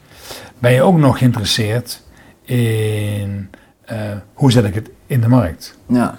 ben 0.58 0.72
je 0.72 0.82
ook 0.82 0.96
nog 0.96 1.18
geïnteresseerd 1.18 2.02
in 2.42 3.50
eh, 3.84 3.98
hoe 4.34 4.52
zet 4.52 4.64
ik 4.64 4.74
het 4.74 4.90
in 5.06 5.20
de 5.20 5.28
markt. 5.28 5.78
Ja. 5.86 6.18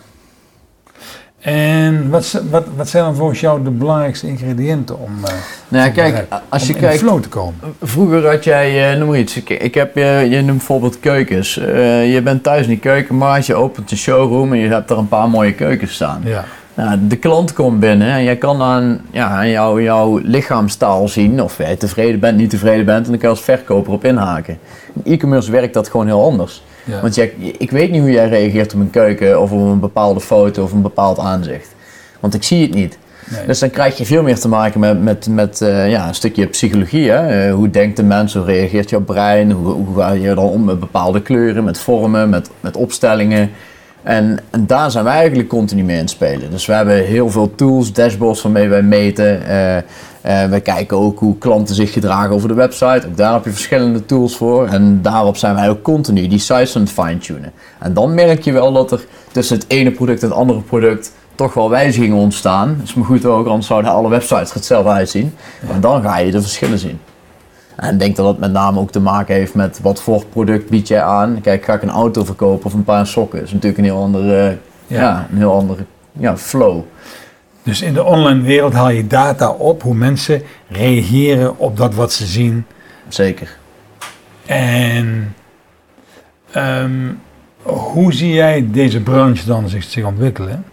En 1.40 2.10
wat, 2.10 2.42
wat, 2.50 2.66
wat 2.76 2.90
zijn 2.90 3.04
dan 3.04 3.16
volgens 3.16 3.40
jou 3.40 3.64
de 3.64 3.70
belangrijkste 3.70 4.28
ingrediënten 4.28 5.00
om, 5.00 5.12
eh, 5.26 5.34
Nou 5.68 5.92
kijk, 5.92 6.14
bedrijf- 6.14 6.42
als 6.50 6.62
om 6.62 6.68
je 6.68 6.74
kijkt, 6.74 7.00
flow 7.00 7.22
te 7.22 7.30
komen? 7.30 7.60
Vroeger 7.82 8.30
had 8.30 8.44
jij, 8.44 8.92
eh, 8.92 8.98
noem 8.98 9.08
maar 9.08 9.18
iets, 9.18 9.36
ik, 9.36 9.50
ik 9.50 9.74
heb, 9.74 9.96
je, 9.96 10.28
je 10.30 10.42
noemt 10.42 10.58
bijvoorbeeld 10.58 11.00
keukens. 11.00 11.58
Eh, 11.58 12.14
je 12.14 12.22
bent 12.22 12.44
thuis 12.44 12.64
in 12.64 12.70
die 12.70 12.80
keukenmarkt, 12.80 13.46
je 13.46 13.56
opent 13.56 13.90
de 13.90 13.96
showroom 13.96 14.54
en 14.54 14.60
je 14.60 14.68
hebt 14.68 14.90
er 14.90 14.98
een 14.98 15.08
paar 15.08 15.30
mooie 15.30 15.54
keukens 15.54 15.94
staan. 15.94 16.22
Ja. 16.24 16.46
Nou, 16.74 17.08
de 17.08 17.16
klant 17.16 17.54
komt 17.54 17.80
binnen 17.80 18.12
en 18.12 18.24
jij 18.24 18.36
kan 18.36 18.62
aan, 18.62 19.02
ja, 19.12 19.28
aan 19.28 19.50
jou, 19.50 19.84
jouw 19.84 20.18
lichaamstaal 20.24 21.08
zien 21.08 21.44
of 21.44 21.58
jij 21.58 21.76
tevreden 21.76 22.20
bent, 22.20 22.38
niet 22.38 22.50
tevreden 22.50 22.86
bent 22.86 23.06
en 23.06 23.12
dan 23.12 23.20
kan 23.20 23.30
je 23.30 23.36
als 23.36 23.44
verkoper 23.46 23.94
op 23.94 24.06
inhaken. 24.06 24.60
In 25.04 25.14
e-commerce 25.14 25.52
werkt 25.52 25.74
dat 25.74 25.90
gewoon 25.90 26.06
heel 26.06 26.24
anders. 26.24 26.64
Ja. 26.84 27.02
Want 27.02 27.16
jij, 27.16 27.34
ik 27.58 27.72
weet 27.72 27.92
niet 27.92 28.02
hoe 28.02 28.12
jij 28.12 28.30
reageert 28.30 28.74
op 28.74 28.80
een 28.80 28.90
keuken 28.90 29.42
of 29.42 29.52
op 29.52 29.60
een 29.60 29.80
bepaalde 29.80 30.20
foto 30.20 30.64
of 30.64 30.72
een 30.72 30.82
bepaald 30.82 31.20
aanzicht. 31.20 31.76
Want 32.20 32.34
ik 32.34 32.44
zie 32.44 32.62
het 32.62 32.74
niet. 32.74 32.98
Nee. 33.30 33.46
Dus 33.46 33.60
dan 33.60 33.70
krijg 33.70 33.98
je 33.98 34.06
veel 34.06 34.24
meer 34.24 34.40
te 34.40 34.48
maken 34.48 34.80
met, 34.80 35.04
met, 35.04 35.28
met 35.28 35.62
eh, 35.62 35.90
ja, 35.90 36.08
een 36.08 36.16
stukje 36.16 36.46
psychologie. 36.48 37.10
Hè? 37.10 37.48
Eh, 37.48 37.54
hoe 37.54 37.70
denkt 37.70 37.98
de 37.98 38.04
mens, 38.04 38.34
hoe 38.34 38.44
reageert 38.44 38.90
jouw 38.90 39.02
brein, 39.02 39.52
hoe, 39.52 39.74
hoe 39.74 39.96
ga 39.96 40.12
je 40.12 40.34
dan 40.34 40.46
om 40.46 40.64
met 40.64 40.80
bepaalde 40.80 41.22
kleuren, 41.22 41.64
met 41.64 41.80
vormen, 41.80 42.30
met, 42.30 42.50
met 42.60 42.76
opstellingen. 42.78 43.50
En, 44.04 44.40
en 44.50 44.68
daar 44.68 44.92
zijn 44.92 45.04
wij 45.04 45.14
eigenlijk 45.16 45.50
continu 45.50 45.84
mee 45.84 45.96
aan 45.96 46.02
het 46.02 46.10
spelen. 46.10 46.52
Dus 46.52 46.66
we 46.66 46.74
hebben 46.74 47.06
heel 47.06 47.30
veel 47.30 47.56
tools, 47.56 47.94
dashboards 47.94 48.42
waarmee 48.42 48.68
wij 48.68 48.82
meten. 48.82 49.48
Eh, 49.48 49.78
eh, 50.22 50.46
we 50.46 50.60
kijken 50.60 50.98
ook 50.98 51.20
hoe 51.20 51.38
klanten 51.38 51.76
zich 51.76 51.94
gedragen 51.94 52.32
over 52.32 52.48
de 52.48 52.54
website. 52.54 53.08
Ook 53.08 53.18
daar 53.18 53.34
heb 53.34 53.44
je 53.44 53.52
verschillende 53.52 54.06
tools 54.06 54.38
voor. 54.38 54.68
En 54.68 55.02
daarop 55.02 55.38
zijn 55.38 55.56
wij 55.56 55.70
ook 55.70 55.82
continu 55.82 56.28
die 56.28 56.40
sites 56.40 56.76
aan 56.76 56.82
het 56.82 56.92
fine-tunen. 56.92 57.52
En 57.80 57.94
dan 57.94 58.14
merk 58.14 58.44
je 58.44 58.52
wel 58.52 58.74
dat 58.74 58.92
er 58.92 59.06
tussen 59.32 59.58
het 59.58 59.66
ene 59.68 59.92
product 59.92 60.22
en 60.22 60.30
het 60.30 60.38
andere 60.38 60.60
product 60.60 61.12
toch 61.36 61.54
wel 61.54 61.70
wijzigingen 61.70 62.18
ontstaan. 62.18 62.76
Dat 62.78 62.88
is 62.88 62.94
maar 62.94 63.06
goed 63.06 63.26
ook, 63.26 63.48
anders 63.48 63.68
zouden 63.68 63.92
alle 63.92 64.10
websites 64.10 64.50
er 64.50 64.56
hetzelfde 64.56 64.90
uitzien. 64.90 65.36
Maar 65.68 65.80
dan 65.80 66.02
ga 66.02 66.18
je 66.18 66.32
de 66.32 66.42
verschillen 66.42 66.80
zien. 66.80 67.00
En 67.76 67.94
ik 67.94 68.00
denk 68.00 68.16
dat 68.16 68.28
het 68.28 68.40
met 68.40 68.52
name 68.52 68.80
ook 68.80 68.92
te 68.92 69.00
maken 69.00 69.36
heeft 69.36 69.54
met 69.54 69.80
wat 69.82 70.02
voor 70.02 70.26
product 70.26 70.70
bied 70.70 70.88
jij 70.88 71.04
aan. 71.04 71.42
Kijk, 71.42 71.66
ga 71.66 71.74
ik 71.74 71.82
een 71.82 71.90
auto 71.90 72.24
verkopen 72.24 72.66
of 72.66 72.74
een 72.74 72.84
paar 72.84 73.08
sokken? 73.08 73.40
Dat 73.40 73.48
is 73.48 73.54
natuurlijk 73.54 73.80
een 73.80 73.86
heel 73.86 74.02
andere, 74.02 74.58
ja. 74.88 75.02
Ja. 75.02 75.28
een 75.32 75.38
heel 75.38 75.54
andere 75.54 75.86
ja, 76.12 76.38
flow. 76.38 76.82
Dus 77.70 77.82
in 77.82 77.94
de 77.94 78.04
online 78.04 78.42
wereld 78.42 78.74
haal 78.74 78.90
je 78.90 79.08
data 79.08 79.50
op 79.50 79.82
hoe 79.82 79.94
mensen 79.94 80.42
reageren 80.68 81.58
op 81.58 81.78
dat 81.78 81.94
wat 81.96 82.14
ze 82.14 82.26
zien. 82.26 82.66
Zeker. 83.08 83.58
En 84.46 85.36
ehm, 86.52 87.12
hoe 87.62 88.14
zie 88.14 88.34
jij 88.34 88.68
deze 88.72 89.02
branche 89.02 89.46
dan 89.46 89.70
zich, 89.70 89.84
zich 89.84 90.06
ontwikkelen? 90.06 90.66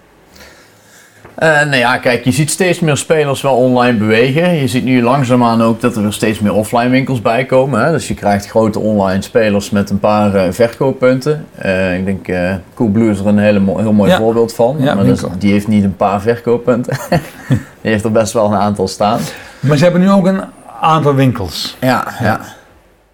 Eh, 1.37 1.49
nou 1.49 1.77
ja, 1.77 1.97
kijk, 1.99 2.25
je 2.25 2.31
ziet 2.33 2.51
steeds 2.51 2.81
meer 2.81 2.97
spelers 2.97 3.41
wel 3.43 3.55
online 3.57 3.99
bewegen. 3.99 4.55
Je 4.55 4.69
ziet 4.69 4.85
nu 4.85 5.03
langzaamaan 5.03 5.63
ook 5.63 5.81
dat 5.81 5.97
er 5.97 6.03
weer 6.03 6.13
steeds 6.13 6.41
meer 6.41 6.53
offline 6.55 6.89
winkels 6.89 7.21
bij 7.23 7.45
komen. 7.45 7.85
Hè? 7.85 7.91
Dus 7.91 8.09
je 8.09 8.15
krijgt 8.15 8.47
grote 8.49 8.79
online 8.79 9.23
spelers 9.23 9.71
met 9.71 9.91
een 9.91 9.99
paar 10.01 10.35
eh, 10.35 10.53
verkooppunten. 10.53 11.47
Eh, 11.55 11.97
ik 11.99 12.05
denk 12.05 12.29
uh, 12.29 12.55
Coolblue 12.75 13.11
is 13.11 13.19
er 13.19 13.27
een 13.27 13.39
hele 13.39 13.59
mo- 13.59 13.79
heel 13.79 13.93
mooi 13.93 14.11
Ja. 14.11 14.17
voorbeeld 14.17 14.55
van. 14.55 14.77
Ja, 14.79 14.95
maar 14.95 15.05
winkel. 15.05 15.31
die 15.39 15.53
heeft 15.53 15.69
niet 15.69 15.85
een 15.85 15.97
paar 15.97 16.21
verkooppunten. 16.21 16.97
die 17.81 17.91
heeft 17.91 18.05
er 18.05 18.13
best 18.13 18.33
wel 18.33 18.47
een 18.47 18.59
aantal 18.59 18.89
staan. 18.89 19.21
Maar 19.61 19.77
ze 19.77 19.83
hebben 19.83 20.01
nu 20.03 20.11
ook 20.11 20.27
een 20.27 20.41
aantal 20.81 21.15
winkels. 21.15 21.77
Ja, 21.81 22.05
ja. 22.21 22.41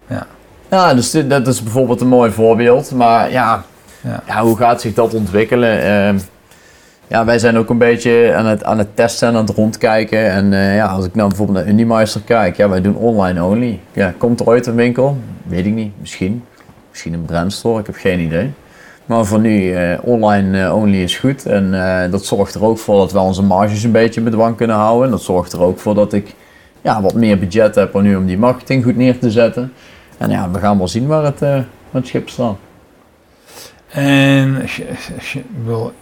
Ja. 0.07 0.25
Ja, 0.69 0.93
dus 0.93 1.11
dit, 1.11 1.29
dat 1.29 1.47
is 1.47 1.63
bijvoorbeeld 1.63 2.01
een 2.01 2.07
mooi 2.07 2.31
voorbeeld. 2.31 2.91
Maar 2.91 3.31
ja, 3.31 3.63
Ja. 4.01 4.19
ja 4.27 4.41
hoe 4.41 4.57
gaat 4.57 4.81
zich 4.81 4.93
dat 4.93 5.13
ontwikkelen? 5.13 5.81
Ehm, 5.83 6.17
ja, 7.13 7.25
wij 7.25 7.39
zijn 7.39 7.57
ook 7.57 7.69
een 7.69 7.77
beetje 7.77 8.33
aan 8.35 8.45
het, 8.45 8.63
aan 8.63 8.77
het 8.77 8.95
testen 8.95 9.27
en 9.27 9.35
aan 9.35 9.45
het 9.45 9.55
rondkijken. 9.55 10.31
En 10.31 10.53
eh, 10.53 10.75
ja, 10.75 10.85
als 10.85 11.05
ik 11.05 11.15
nou 11.15 11.27
bijvoorbeeld 11.27 11.57
naar 11.57 11.73
Unimeister 11.73 12.21
kijk, 12.21 12.57
ja, 12.57 12.69
wij 12.69 12.81
doen 12.81 12.95
online 12.95 13.43
only. 13.43 13.79
Ja, 13.91 14.13
komt 14.17 14.39
er 14.39 14.47
ooit 14.47 14.65
een 14.65 14.75
winkel? 14.75 15.17
Weet 15.43 15.65
ik 15.65 15.73
niet, 15.73 15.91
misschien. 15.99 16.43
Misschien 16.89 17.13
een 17.13 17.25
brandstore, 17.25 17.79
ik 17.79 17.85
heb 17.85 17.95
geen 17.95 18.19
idee. 18.19 18.51
Maar 19.05 19.25
voor 19.25 19.39
nu, 19.39 19.73
eh, 19.73 19.97
online 20.01 20.63
eh, 20.63 20.75
only 20.75 20.97
is 20.97 21.17
goed. 21.17 21.45
En 21.45 21.71
dat 22.11 22.25
zorgt 22.25 22.55
er 22.55 22.63
ook 22.63 22.77
voor 22.77 22.97
dat 22.97 23.11
we 23.11 23.19
onze 23.19 23.43
marges 23.43 23.83
een 23.83 23.91
beetje 23.91 24.19
in 24.19 24.25
bedwang 24.25 24.55
kunnen 24.55 24.75
houden. 24.75 25.05
En 25.05 25.11
dat 25.11 25.21
zorgt 25.21 25.53
er 25.53 25.61
ook 25.61 25.79
voor 25.79 25.95
dat 25.95 26.13
ik 26.13 26.33
ja, 26.81 27.01
wat 27.01 27.13
meer 27.13 27.39
budget 27.39 27.75
heb 27.75 27.95
om 27.95 28.01
nu 28.01 28.15
om 28.15 28.25
die 28.25 28.37
marketing 28.37 28.83
goed 28.83 28.95
neer 28.95 29.19
te 29.19 29.31
zetten. 29.31 29.73
En 30.17 30.29
ja, 30.29 30.51
we 30.51 30.59
gaan 30.59 30.77
wel 30.77 30.87
zien 30.87 31.07
waar 31.07 31.23
het, 31.23 31.39
het 31.91 32.07
schip 32.07 32.29
staat. 32.29 32.55
En 33.87 34.61
je, 35.31 35.41
wil, 35.65 35.93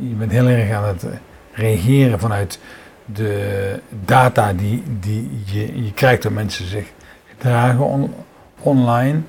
je 0.00 0.14
bent 0.14 0.30
heel 0.30 0.46
erg 0.46 0.70
aan 0.72 0.84
het 0.84 1.02
eh, 1.04 1.10
reageren 1.52 2.20
vanuit 2.20 2.58
de 3.04 3.80
data 4.04 4.52
die, 4.52 4.82
die 5.00 5.30
je, 5.44 5.84
je 5.84 5.92
krijgt 5.92 6.22
door 6.22 6.32
mensen 6.32 6.66
zich 6.68 6.86
gedragen 7.28 7.84
on- 7.84 8.14
online. 8.60 9.20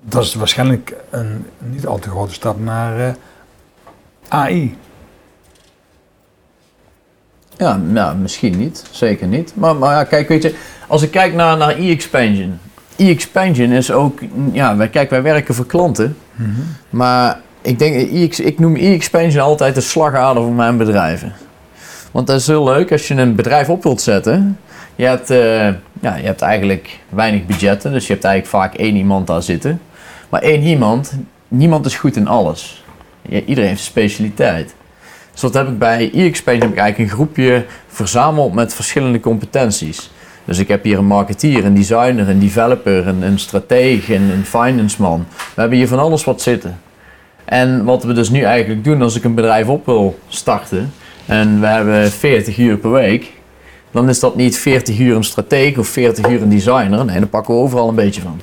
Dat 0.00 0.22
is 0.24 0.34
waarschijnlijk 0.34 0.94
een 1.10 1.46
niet 1.58 1.86
al 1.86 1.98
te 1.98 2.10
grote 2.10 2.32
stap 2.34 2.60
naar 2.60 2.98
eh, 3.00 3.14
AI. 4.28 4.76
Ja, 7.56 7.76
nou, 7.76 8.16
misschien 8.16 8.58
niet. 8.58 8.84
Zeker 8.90 9.26
niet. 9.26 9.52
Maar, 9.56 9.76
maar 9.76 9.94
ja, 9.94 10.04
kijk, 10.04 10.28
weet 10.28 10.42
je, 10.42 10.54
als 10.86 11.02
ik 11.02 11.10
kijk 11.10 11.34
naar, 11.34 11.56
naar 11.56 11.76
e-expansion. 11.78 12.58
E-expansion 12.96 13.70
is 13.70 13.90
ook, 13.90 14.20
ja, 14.52 14.76
wij, 14.76 14.88
kijk, 14.88 15.10
wij 15.10 15.22
werken 15.22 15.54
voor 15.54 15.66
klanten. 15.66 16.16
Maar 16.90 17.40
ik 17.66 17.78
denk, 17.78 18.10
ik 18.38 18.58
noem 18.58 18.76
e-expansion 18.76 19.42
altijd 19.42 19.74
de 19.74 19.80
slagader 19.80 20.42
van 20.42 20.54
mijn 20.54 20.76
bedrijven. 20.76 21.32
Want 22.12 22.26
dat 22.26 22.40
is 22.40 22.46
heel 22.46 22.64
leuk 22.64 22.92
als 22.92 23.08
je 23.08 23.14
een 23.14 23.34
bedrijf 23.34 23.68
op 23.68 23.82
wilt 23.82 24.00
zetten. 24.00 24.58
Je 24.94 25.04
hebt, 25.04 25.30
eh, 25.30 25.68
ja, 26.00 26.16
je 26.16 26.24
hebt 26.24 26.42
eigenlijk 26.42 26.98
weinig 27.08 27.46
budgetten, 27.46 27.92
dus 27.92 28.06
je 28.06 28.12
hebt 28.12 28.24
eigenlijk 28.24 28.54
vaak 28.62 28.74
één 28.74 28.96
iemand 28.96 29.26
daar 29.26 29.42
zitten. 29.42 29.80
Maar 30.28 30.42
één 30.42 30.62
iemand, 30.62 31.12
niemand 31.48 31.86
is 31.86 31.94
goed 31.94 32.16
in 32.16 32.28
alles. 32.28 32.84
Iedereen 33.28 33.68
heeft 33.68 33.82
specialiteit. 33.82 34.74
Dus 35.32 35.42
wat 35.42 35.54
heb 35.54 35.68
ik 35.68 35.78
bij 35.78 36.10
e-expansion? 36.12 36.62
Heb 36.62 36.72
ik 36.72 36.78
eigenlijk 36.78 37.10
een 37.10 37.16
groepje 37.16 37.64
verzameld 37.88 38.54
met 38.54 38.74
verschillende 38.74 39.20
competenties. 39.20 40.10
Dus 40.44 40.58
ik 40.58 40.68
heb 40.68 40.84
hier 40.84 40.98
een 40.98 41.06
marketeer, 41.06 41.64
een 41.64 41.74
designer, 41.74 42.28
een 42.28 42.38
developer, 42.38 43.06
een, 43.06 43.22
een 43.22 43.38
stratege, 43.38 44.14
een, 44.14 44.30
een 44.30 44.44
finance 44.44 45.02
man. 45.02 45.26
We 45.54 45.60
hebben 45.60 45.78
hier 45.78 45.88
van 45.88 45.98
alles 45.98 46.24
wat 46.24 46.42
zitten. 46.42 46.78
En 47.46 47.84
wat 47.84 48.04
we 48.04 48.12
dus 48.12 48.30
nu 48.30 48.40
eigenlijk 48.40 48.84
doen 48.84 49.02
als 49.02 49.16
ik 49.16 49.24
een 49.24 49.34
bedrijf 49.34 49.68
op 49.68 49.86
wil 49.86 50.18
starten 50.28 50.92
en 51.26 51.60
we 51.60 51.66
hebben 51.66 52.10
40 52.10 52.58
uur 52.58 52.76
per 52.76 52.90
week, 52.90 53.32
dan 53.90 54.08
is 54.08 54.20
dat 54.20 54.36
niet 54.36 54.58
40 54.58 54.98
uur 54.98 55.16
een 55.16 55.24
stratege 55.24 55.80
of 55.80 55.88
40 55.88 56.28
uur 56.28 56.42
een 56.42 56.48
designer. 56.48 57.04
Nee, 57.04 57.18
daar 57.18 57.28
pakken 57.28 57.54
we 57.54 57.60
overal 57.60 57.88
een 57.88 57.94
beetje 57.94 58.20
van. 58.20 58.40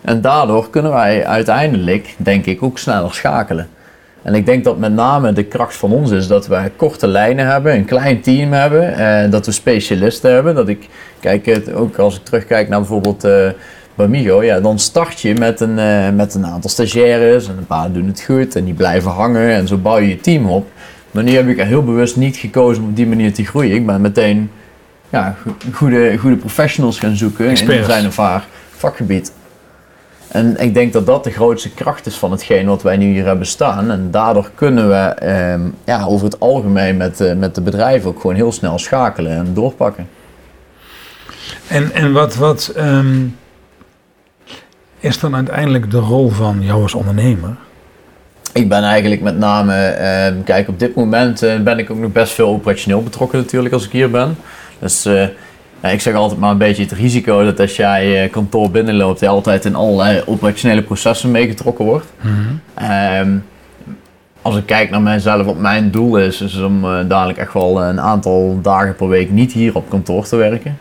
En 0.00 0.20
daardoor 0.20 0.70
kunnen 0.70 0.92
wij 0.92 1.26
uiteindelijk, 1.26 2.14
denk 2.16 2.46
ik, 2.46 2.62
ook 2.62 2.78
sneller 2.78 3.14
schakelen. 3.14 3.68
En 4.22 4.34
ik 4.34 4.46
denk 4.46 4.64
dat 4.64 4.78
met 4.78 4.92
name 4.92 5.32
de 5.32 5.44
kracht 5.44 5.76
van 5.76 5.92
ons 5.92 6.10
is 6.10 6.26
dat 6.26 6.46
wij 6.46 6.72
korte 6.76 7.06
lijnen 7.06 7.46
hebben, 7.46 7.74
een 7.74 7.84
klein 7.84 8.20
team 8.20 8.52
hebben, 8.52 8.94
eh, 8.94 9.30
dat 9.30 9.46
we 9.46 9.52
specialisten 9.52 10.32
hebben. 10.32 10.54
Dat 10.54 10.68
ik, 10.68 10.88
kijk, 11.20 11.60
ook 11.74 11.98
als 11.98 12.16
ik 12.16 12.24
terugkijk 12.24 12.68
naar 12.68 12.78
bijvoorbeeld 12.78 13.24
eh 13.24 13.48
Bamigo, 13.98 14.42
ja, 14.42 14.60
dan 14.60 14.78
start 14.78 15.20
je 15.20 15.34
met 15.34 15.60
een, 15.60 15.78
eh, 15.78 16.10
met 16.10 16.34
een 16.34 16.46
aantal 16.46 16.70
stagiaires 16.70 17.48
en 17.48 17.56
een 17.58 17.66
paar 17.66 17.92
doen 17.92 18.06
het 18.06 18.20
goed 18.20 18.56
en 18.56 18.64
die 18.64 18.74
blijven 18.74 19.10
hangen 19.10 19.50
en 19.50 19.68
zo 19.68 19.76
bouw 19.76 19.98
je 19.98 20.08
je 20.08 20.20
team 20.20 20.46
op. 20.46 20.66
Maar 21.10 21.22
nu 21.22 21.34
heb 21.34 21.48
ik 21.48 21.58
er 21.58 21.66
heel 21.66 21.84
bewust 21.84 22.16
niet 22.16 22.36
gekozen 22.36 22.82
om 22.82 22.88
op 22.88 22.96
die 22.96 23.06
manier 23.06 23.34
te 23.34 23.44
groeien. 23.44 23.74
Ik 23.74 23.86
ben 23.86 24.00
meteen 24.00 24.50
ja, 25.10 25.36
go- 25.42 25.56
goede, 25.72 26.16
goede 26.18 26.36
professionals 26.36 26.98
gaan 26.98 27.16
zoeken 27.16 27.48
Experts. 27.48 27.78
in 27.78 27.84
zijn 27.84 28.06
of 28.06 28.16
haar 28.16 28.46
vakgebied. 28.76 29.32
En 30.28 30.56
ik 30.60 30.74
denk 30.74 30.92
dat 30.92 31.06
dat 31.06 31.24
de 31.24 31.30
grootste 31.30 31.70
kracht 31.70 32.06
is 32.06 32.16
van 32.16 32.30
hetgeen 32.30 32.66
wat 32.66 32.82
wij 32.82 32.96
nu 32.96 33.06
hier 33.06 33.24
hebben 33.24 33.46
staan. 33.46 33.90
En 33.90 34.10
daardoor 34.10 34.50
kunnen 34.54 34.88
we 34.88 34.94
ehm, 34.94 35.60
ja, 35.84 36.04
over 36.04 36.24
het 36.24 36.40
algemeen 36.40 36.96
met, 36.96 37.20
eh, 37.20 37.34
met 37.34 37.54
de 37.54 37.60
bedrijven 37.60 38.10
ook 38.10 38.20
gewoon 38.20 38.36
heel 38.36 38.52
snel 38.52 38.78
schakelen 38.78 39.32
en 39.36 39.54
doorpakken. 39.54 40.08
En, 41.68 41.92
en 41.92 42.12
wat, 42.12 42.34
wat 42.36 42.72
ehm, 42.76 43.16
is 45.00 45.20
dan 45.20 45.34
uiteindelijk 45.34 45.90
de 45.90 45.98
rol 45.98 46.28
van 46.28 46.62
jou 46.62 46.82
als 46.82 46.94
ondernemer? 46.94 47.56
Ik 48.52 48.68
ben 48.68 48.82
eigenlijk 48.82 49.22
met 49.22 49.38
name, 49.38 49.74
ehm, 49.74 50.42
kijk 50.44 50.68
op 50.68 50.78
dit 50.78 50.94
moment 50.94 51.42
eh, 51.42 51.60
ben 51.60 51.78
ik 51.78 51.90
ook 51.90 51.98
nog 51.98 52.12
best 52.12 52.32
veel 52.32 52.48
operationeel 52.48 53.02
betrokken 53.02 53.38
natuurlijk 53.38 53.74
als 53.74 53.84
ik 53.84 53.92
hier 53.92 54.10
ben. 54.10 54.36
Dus 54.78 55.04
eh, 55.04 55.26
ja, 55.82 55.88
ik 55.88 56.00
zeg 56.00 56.14
altijd 56.14 56.40
maar 56.40 56.50
een 56.50 56.58
beetje 56.58 56.82
het 56.82 56.92
risico 56.92 57.44
dat 57.44 57.60
als 57.60 57.76
jij 57.76 58.22
eh, 58.24 58.30
kantoor 58.30 58.70
binnenloopt, 58.70 59.20
je 59.20 59.28
altijd 59.28 59.64
in 59.64 59.74
allerlei 59.74 60.22
operationele 60.26 60.82
processen 60.82 61.30
meegetrokken 61.30 61.84
wordt. 61.84 62.06
Ehm, 62.74 63.36
als 64.42 64.56
ik 64.56 64.66
kijk 64.66 64.90
naar 64.90 65.02
mijzelf, 65.02 65.46
wat 65.46 65.58
mijn 65.58 65.90
doel 65.90 66.18
is, 66.18 66.40
is 66.40 66.60
om 66.60 66.80
dadelijk 67.08 67.38
echt 67.38 67.52
wel 67.52 67.82
een 67.82 68.00
aantal 68.00 68.58
dagen 68.62 68.96
per 68.96 69.08
week 69.08 69.30
niet 69.30 69.52
hier 69.52 69.74
op 69.74 69.90
kantoor 69.90 70.24
te 70.24 70.36
werken. 70.36 70.78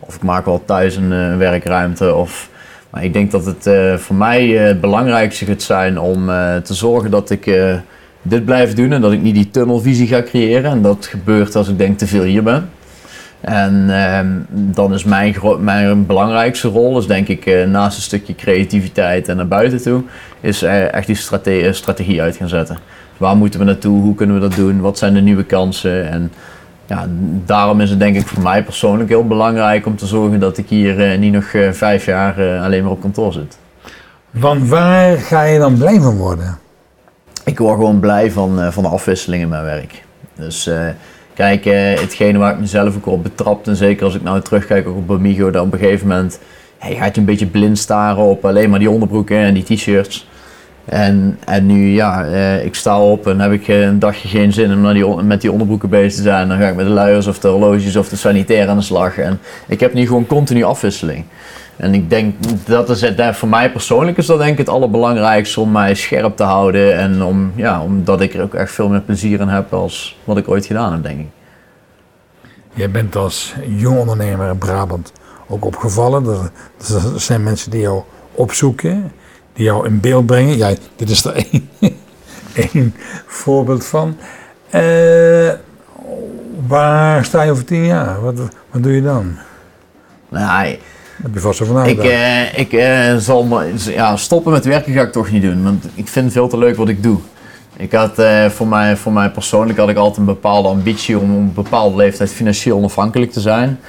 Of 0.00 0.14
ik 0.14 0.22
maak 0.22 0.44
wel 0.44 0.62
thuis 0.64 0.96
een 0.96 1.38
werkruimte. 1.38 2.14
Of, 2.14 2.50
maar 2.92 3.04
ik 3.04 3.12
denk 3.12 3.30
dat 3.30 3.46
het 3.46 3.66
eh, 3.66 3.96
voor 3.96 4.16
mij 4.16 4.58
eh, 4.58 4.66
het 4.66 4.80
belangrijkste 4.80 5.44
gaat 5.44 5.62
zijn 5.62 5.98
om 5.98 6.30
eh, 6.30 6.56
te 6.56 6.74
zorgen 6.74 7.10
dat 7.10 7.30
ik 7.30 7.44
dit 8.22 8.44
blijf 8.44 8.74
doen 8.74 8.92
en 8.92 9.00
dat 9.00 9.12
ik 9.12 9.22
niet 9.22 9.34
die 9.34 9.50
tunnelvisie 9.50 10.06
ga 10.06 10.22
creëren. 10.22 10.70
En 10.70 10.82
dat 10.82 11.06
gebeurt 11.06 11.56
als 11.56 11.68
ik 11.68 11.78
denk 11.78 11.98
te 11.98 12.06
veel 12.06 12.22
hier 12.22 12.42
ben. 12.42 12.70
En 13.40 13.86
ehm, 13.88 14.28
dan 14.48 14.94
is 14.94 15.04
mijn, 15.04 15.34
mijn 15.58 16.06
belangrijkste 16.06 16.68
rol, 16.68 16.98
is 16.98 17.06
denk 17.06 17.28
ik 17.28 17.66
naast 17.66 17.96
een 17.96 18.02
stukje 18.02 18.34
creativiteit 18.34 19.28
en 19.28 19.36
naar 19.36 19.48
buiten 19.48 19.82
toe, 19.82 20.02
is 20.40 20.62
echt 20.62 21.06
die 21.06 21.16
strate- 21.16 21.72
strategie 21.72 22.22
uit 22.22 22.36
gaan 22.36 22.48
zetten. 22.48 22.78
Waar 23.16 23.36
moeten 23.36 23.60
we 23.60 23.66
naartoe? 23.66 24.02
Hoe 24.02 24.14
kunnen 24.14 24.36
we 24.36 24.48
dat 24.48 24.54
doen? 24.54 24.80
Wat 24.80 24.98
zijn 24.98 25.14
de 25.14 25.20
nieuwe 25.20 25.44
kansen? 25.44 26.10
En 26.10 26.32
ja, 26.92 27.06
daarom 27.44 27.80
is 27.80 27.90
het 27.90 27.98
denk 27.98 28.16
ik 28.16 28.26
voor 28.26 28.42
mij 28.42 28.64
persoonlijk 28.64 29.08
heel 29.08 29.26
belangrijk 29.26 29.86
om 29.86 29.96
te 29.96 30.06
zorgen 30.06 30.40
dat 30.40 30.58
ik 30.58 30.68
hier 30.68 31.10
eh, 31.10 31.18
niet 31.18 31.32
nog 31.32 31.44
eh, 31.44 31.70
vijf 31.70 32.04
jaar 32.04 32.38
eh, 32.38 32.64
alleen 32.64 32.82
maar 32.82 32.92
op 32.92 33.00
kantoor 33.00 33.32
zit. 33.32 33.58
Want 34.30 34.68
waar 34.68 35.16
ga 35.16 35.42
je 35.42 35.58
dan 35.58 35.78
blij 35.78 36.00
van 36.00 36.16
worden? 36.16 36.58
Ik 37.44 37.58
word 37.58 37.74
gewoon 37.74 38.00
blij 38.00 38.30
van, 38.30 38.72
van 38.72 38.82
de 38.82 38.88
afwisseling 38.88 39.42
in 39.42 39.48
mijn 39.48 39.64
werk. 39.64 40.04
Dus 40.34 40.66
uh, 40.66 40.80
kijk, 41.34 41.66
uh, 41.66 41.72
hetgene 41.74 42.38
waar 42.38 42.52
ik 42.52 42.58
mezelf 42.58 42.96
ook 42.96 43.06
op 43.06 43.22
betrapt, 43.22 43.68
en 43.68 43.76
zeker 43.76 44.04
als 44.04 44.14
ik 44.14 44.22
nou 44.22 44.40
terugkijk 44.40 44.88
ook 44.88 44.96
op 44.96 45.06
Bamigo, 45.06 45.50
dan 45.50 45.66
op 45.66 45.72
een 45.72 45.78
gegeven 45.78 46.08
moment 46.08 46.38
hey, 46.78 46.94
gaat 46.94 47.14
je 47.14 47.20
een 47.20 47.26
beetje 47.26 47.46
blind 47.46 47.78
staren 47.78 48.22
op 48.22 48.44
alleen 48.44 48.70
maar 48.70 48.78
die 48.78 48.90
onderbroeken 48.90 49.36
en 49.36 49.54
die 49.54 49.62
t-shirts. 49.64 50.28
En, 50.84 51.38
en 51.44 51.66
nu, 51.66 51.94
ja, 51.94 52.26
uh, 52.26 52.64
ik 52.64 52.74
sta 52.74 53.00
op 53.00 53.26
en 53.26 53.40
heb 53.40 53.52
ik 53.52 53.68
een 53.68 53.98
dagje 53.98 54.28
geen 54.28 54.52
zin 54.52 54.72
om 54.72 54.92
die, 54.92 55.06
met 55.06 55.40
die 55.40 55.52
onderbroeken 55.52 55.88
bezig 55.88 56.14
te 56.14 56.22
zijn. 56.22 56.48
Dan 56.48 56.58
ga 56.58 56.68
ik 56.68 56.74
met 56.74 56.86
de 56.86 56.92
luiers 56.92 57.26
of 57.26 57.38
de 57.38 57.48
horloges 57.48 57.96
of 57.96 58.08
de 58.08 58.16
sanitair 58.16 58.68
aan 58.68 58.76
de 58.76 58.82
slag. 58.82 59.18
En 59.18 59.40
ik 59.66 59.80
heb 59.80 59.94
nu 59.94 60.06
gewoon 60.06 60.26
continu 60.26 60.62
afwisseling. 60.62 61.24
En 61.76 61.94
ik 61.94 62.10
denk, 62.10 62.34
dat 62.64 62.90
is 62.90 63.00
het, 63.00 63.36
voor 63.36 63.48
mij 63.48 63.72
persoonlijk 63.72 64.16
is 64.16 64.26
dat 64.26 64.38
denk 64.38 64.52
ik 64.52 64.58
het 64.58 64.68
allerbelangrijkste 64.68 65.60
om 65.60 65.72
mij 65.72 65.94
scherp 65.94 66.36
te 66.36 66.42
houden. 66.42 66.96
En 66.98 67.22
om, 67.22 67.52
ja, 67.54 67.82
omdat 67.82 68.20
ik 68.20 68.34
er 68.34 68.42
ook 68.42 68.54
echt 68.54 68.72
veel 68.72 68.88
meer 68.88 69.00
plezier 69.00 69.40
in 69.40 69.48
heb 69.48 69.72
als 69.72 70.18
wat 70.24 70.36
ik 70.36 70.48
ooit 70.48 70.66
gedaan 70.66 70.92
heb, 70.92 71.02
denk 71.02 71.20
ik. 71.20 71.26
Jij 72.74 72.90
bent 72.90 73.16
als 73.16 73.54
jong 73.66 73.98
ondernemer 73.98 74.48
in 74.48 74.58
Brabant 74.58 75.12
ook 75.48 75.64
opgevallen. 75.64 76.26
Er, 76.26 76.50
er 77.14 77.20
zijn 77.20 77.42
mensen 77.42 77.70
die 77.70 77.80
jou 77.80 78.02
opzoeken, 78.32 79.12
die 79.52 79.64
jou 79.64 79.86
in 79.86 80.00
beeld 80.00 80.26
brengen. 80.26 80.56
Ja, 80.56 80.72
dit 80.96 81.10
is 81.10 81.24
er 81.24 81.34
één, 81.50 81.68
één 82.54 82.94
voorbeeld 83.26 83.86
van. 83.86 84.16
Uh, 84.74 85.52
waar 86.66 87.24
sta 87.24 87.42
je 87.42 87.50
over 87.50 87.64
tien 87.64 87.86
jaar? 87.86 88.20
Wat, 88.20 88.38
wat 88.70 88.82
doe 88.82 88.92
je 88.92 89.02
dan? 89.02 89.38
Nou, 90.28 90.76
heb 91.22 91.34
je 91.34 91.40
vast 91.40 91.58
zo 91.58 91.82
Ik, 91.82 92.04
uh, 92.04 92.58
ik 92.58 92.72
uh, 92.72 93.16
zal 93.16 93.62
ja, 93.76 94.16
stoppen 94.16 94.52
met 94.52 94.64
werken 94.64 94.92
ga 94.92 95.02
ik 95.02 95.12
toch 95.12 95.30
niet 95.30 95.42
doen, 95.42 95.62
want 95.62 95.84
ik 95.94 96.08
vind 96.08 96.24
het 96.24 96.34
veel 96.34 96.48
te 96.48 96.58
leuk 96.58 96.76
wat 96.76 96.88
ik 96.88 97.02
doe. 97.02 97.18
Ik 97.76 97.92
had, 97.92 98.18
uh, 98.18 98.46
voor, 98.46 98.66
mij, 98.66 98.96
voor 98.96 99.12
mij 99.12 99.30
persoonlijk 99.30 99.78
had 99.78 99.88
ik 99.88 99.96
altijd 99.96 100.18
een 100.18 100.24
bepaalde 100.24 100.68
ambitie 100.68 101.18
om 101.18 101.30
op 101.30 101.38
een 101.38 101.52
bepaalde 101.54 101.96
leeftijd 101.96 102.30
financieel 102.30 102.76
onafhankelijk 102.76 103.32
te 103.32 103.40
zijn. 103.40 103.80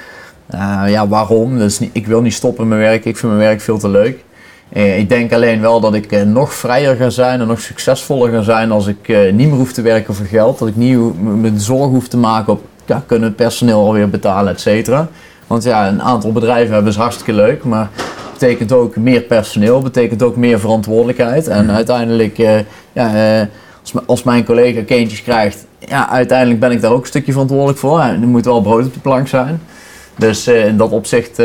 ja, 0.88 1.08
waarom? 1.08 1.58
Dus 1.58 1.80
niet, 1.80 1.90
ik 1.94 2.08
wil 2.08 2.22
niet 2.22 2.34
stoppen 2.34 2.68
met 2.68 2.78
mijn 2.78 2.90
werk, 2.90 3.06
ik 3.06 3.18
vind 3.18 3.32
mijn 3.32 3.48
werk 3.48 3.62
veel 3.62 3.78
te 3.78 3.90
leuk. 3.90 4.24
Ik 4.74 5.10
denk 5.10 5.34
alleen 5.34 5.62
wel 5.62 5.80
dat 5.80 5.94
ik 5.94 6.26
nog 6.26 6.54
vrijer 6.54 6.96
ga 6.96 7.10
zijn 7.10 7.42
en 7.42 7.48
nog 7.48 7.60
succesvoller 7.62 8.32
ga 8.32 8.42
zijn 8.42 8.72
als 8.72 8.88
ik 8.88 9.08
niet 9.08 9.48
meer 9.48 9.58
hoef 9.58 9.74
te 9.74 9.82
werken 9.82 10.14
voor 10.14 10.26
geld. 10.26 10.60
Dat 10.60 10.68
ik 10.68 10.76
niet 10.76 11.20
me 11.20 11.52
zorgen 11.56 11.90
hoef 11.90 12.08
te 12.08 12.18
maken 12.18 12.54
op, 12.54 12.62
ja, 12.86 13.04
kunnen 13.06 13.28
het 13.28 13.38
personeel 13.38 13.86
alweer 13.86 14.10
betalen, 14.10 14.54
et 14.54 14.62
cetera. 14.62 15.08
Want 15.48 15.64
ja, 15.64 15.88
een 15.88 16.02
aantal 16.02 16.32
bedrijven 16.32 16.74
hebben 16.74 16.92
is 16.92 16.98
hartstikke 16.98 17.34
leuk, 17.34 17.64
maar 17.64 17.90
betekent 18.34 18.72
ook 18.72 18.96
meer 18.96 19.22
personeel, 19.22 19.82
betekent 19.82 20.24
ook 20.24 20.36
meer 20.36 20.60
verantwoordelijkheid. 20.60 21.48
En 21.48 21.66
mhm. 21.66 21.76
uiteindelijk, 21.76 22.38
ja, 22.94 23.48
als, 23.82 23.94
als, 24.06 24.24
mijn 24.24 24.46
collega 24.46 24.82
kindjes 24.84 25.24
krijgt, 25.24 25.66
ja, 25.80 26.10
uiteindelijk 26.10 26.60
ben 26.60 26.72
ik 26.72 26.82
daar 26.82 26.92
ook 26.92 27.02
een 27.02 27.08
stukje 27.08 27.32
verantwoordelijk 27.32 27.80
voor. 27.80 28.00
En 28.00 28.22
er 28.22 28.28
moet 28.28 28.46
wel 28.46 28.62
brood 28.62 28.86
op 28.86 28.94
de 28.94 29.00
plank 29.00 29.28
zijn. 29.28 29.62
Dus 30.16 30.48
uh, 30.48 30.66
in 30.66 30.78
dat 30.78 30.92
opzicht 30.92 31.36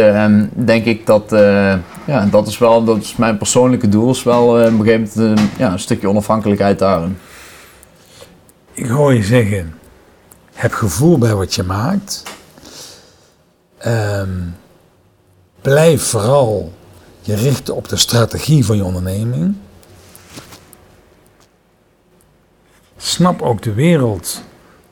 denk 0.50 0.84
ik 0.84 1.06
dat, 1.06 1.24
ja, 2.06 2.26
dat 2.30 2.46
is 2.46 2.58
wel, 2.58 2.84
dat 2.84 2.96
is 2.96 3.16
mijn 3.16 3.38
persoonlijke 3.38 3.88
doel, 3.88 4.10
is 4.10 4.22
wel 4.22 4.48
op 4.48 4.56
een 4.56 4.84
gegeven 4.84 5.10
moment 5.16 5.40
ja, 5.58 5.72
een 5.72 5.78
stukje 5.78 6.08
onafhankelijkheid 6.08 6.78
daarin. 6.78 7.18
Ik 8.72 8.86
hoor 8.86 9.14
je 9.14 9.22
zeggen, 9.22 9.74
heb 10.54 10.72
gevoel 10.72 11.18
bij 11.18 11.34
wat 11.34 11.54
je 11.54 11.62
maakt 11.62 12.22
Um, 13.86 14.56
blijf 15.62 16.02
vooral 16.02 16.72
je 17.20 17.34
richten 17.34 17.76
op 17.76 17.88
de 17.88 17.96
strategie 17.96 18.64
van 18.64 18.76
je 18.76 18.84
onderneming. 18.84 19.54
Snap 22.96 23.42
ook 23.42 23.62
de 23.62 23.72
wereld, 23.72 24.42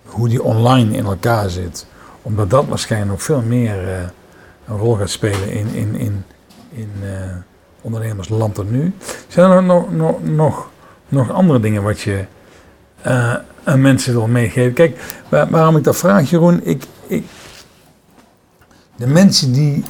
hoe 0.05 0.29
die 0.29 0.43
online 0.43 0.97
in 0.97 1.05
elkaar 1.05 1.51
zit. 1.51 1.87
Omdat 2.27 2.51
dat 2.51 2.67
waarschijnlijk 2.67 3.11
nog 3.11 3.23
veel 3.23 3.43
meer 3.43 3.83
uh, 3.83 3.99
een 4.69 4.77
rol 4.77 4.95
gaat 4.95 5.11
spelen 5.11 5.51
in, 5.51 5.75
in, 5.75 5.95
in, 5.95 6.25
in 6.71 6.91
uh, 7.03 7.11
ondernemersland 7.81 8.57
dan 8.57 8.71
nu. 8.71 8.95
Zijn 9.29 9.51
er 9.51 9.63
nog, 9.63 9.93
nog, 10.23 10.69
nog, 11.09 11.31
andere 11.31 11.61
dingen 11.61 11.83
wat 11.83 12.01
je 12.01 12.25
uh, 13.07 13.35
aan 13.65 13.81
mensen 13.81 14.13
wil 14.13 14.27
meegeven? 14.27 14.73
Kijk, 14.73 15.01
waar, 15.29 15.51
waarom 15.51 15.77
ik 15.77 15.85
dat 15.85 15.97
vraag, 15.97 16.31
Jeroen, 16.31 16.61
ik, 16.65 16.85
ik, 17.07 17.25
de 18.97 19.07
mensen 19.07 19.53
die 19.53 19.85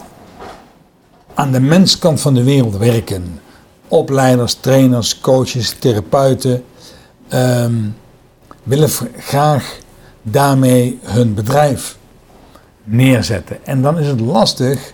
aan 1.35 1.53
de 1.53 1.61
menskant 1.61 2.21
van 2.21 2.35
de 2.35 2.45
wereld 2.45 2.77
werken, 2.77 3.41
opleiders, 3.89 4.55
trainers, 4.55 5.21
coaches, 5.21 5.71
therapeuten, 5.79 6.65
ehm, 7.29 7.75
willen 8.63 8.91
graag 9.17 9.79
daarmee 10.23 10.99
hun 11.03 11.35
bedrijf 11.35 11.97
neerzetten. 12.87 13.67
En 13.67 13.83
dan 13.83 13.99
is 13.99 14.07
het 14.07 14.21
lastig 14.21 14.93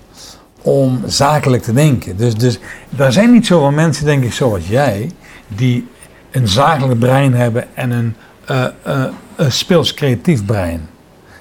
om 0.62 1.00
zakelijk 1.07 1.62
te 1.62 1.72
denken. 1.72 2.16
Dus, 2.16 2.35
dus 2.35 2.59
er 2.96 3.12
zijn 3.12 3.33
niet 3.33 3.46
zoveel 3.46 3.70
mensen, 3.70 4.05
denk 4.05 4.24
ik, 4.24 4.33
zoals 4.33 4.68
jij, 4.68 5.11
die 5.48 5.88
een 6.31 6.48
zakelijk 6.48 6.98
brein 6.98 7.35
hebben 7.35 7.64
en 7.74 7.90
een, 7.90 8.14
uh, 8.50 9.07
speels 9.48 9.94
creatief 9.94 10.44
brein. 10.44 10.88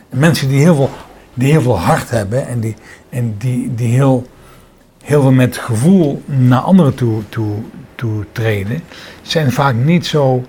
Mensen 0.09 0.47
die 0.47 0.59
heel 0.59 0.75
veel 0.75 0.89
die 1.33 1.51
heel 1.51 1.61
veel 1.61 1.79
hart 1.79 2.09
hebben 2.09 2.47
en 2.47 2.59
die, 2.59 2.75
en 3.09 3.35
die, 3.37 3.75
die 3.75 3.93
heel, 3.93 4.27
heel 5.03 5.21
veel 5.21 5.31
met 5.31 5.57
gevoel 5.57 6.23
naar 6.25 6.59
anderen 6.59 6.95
toe, 6.95 7.21
toe, 7.29 7.55
toe 7.95 8.25
treden, 8.31 8.83
zijn 9.21 9.51
vaak 9.51 9.75
niet 9.75 10.05
zo 10.05 10.43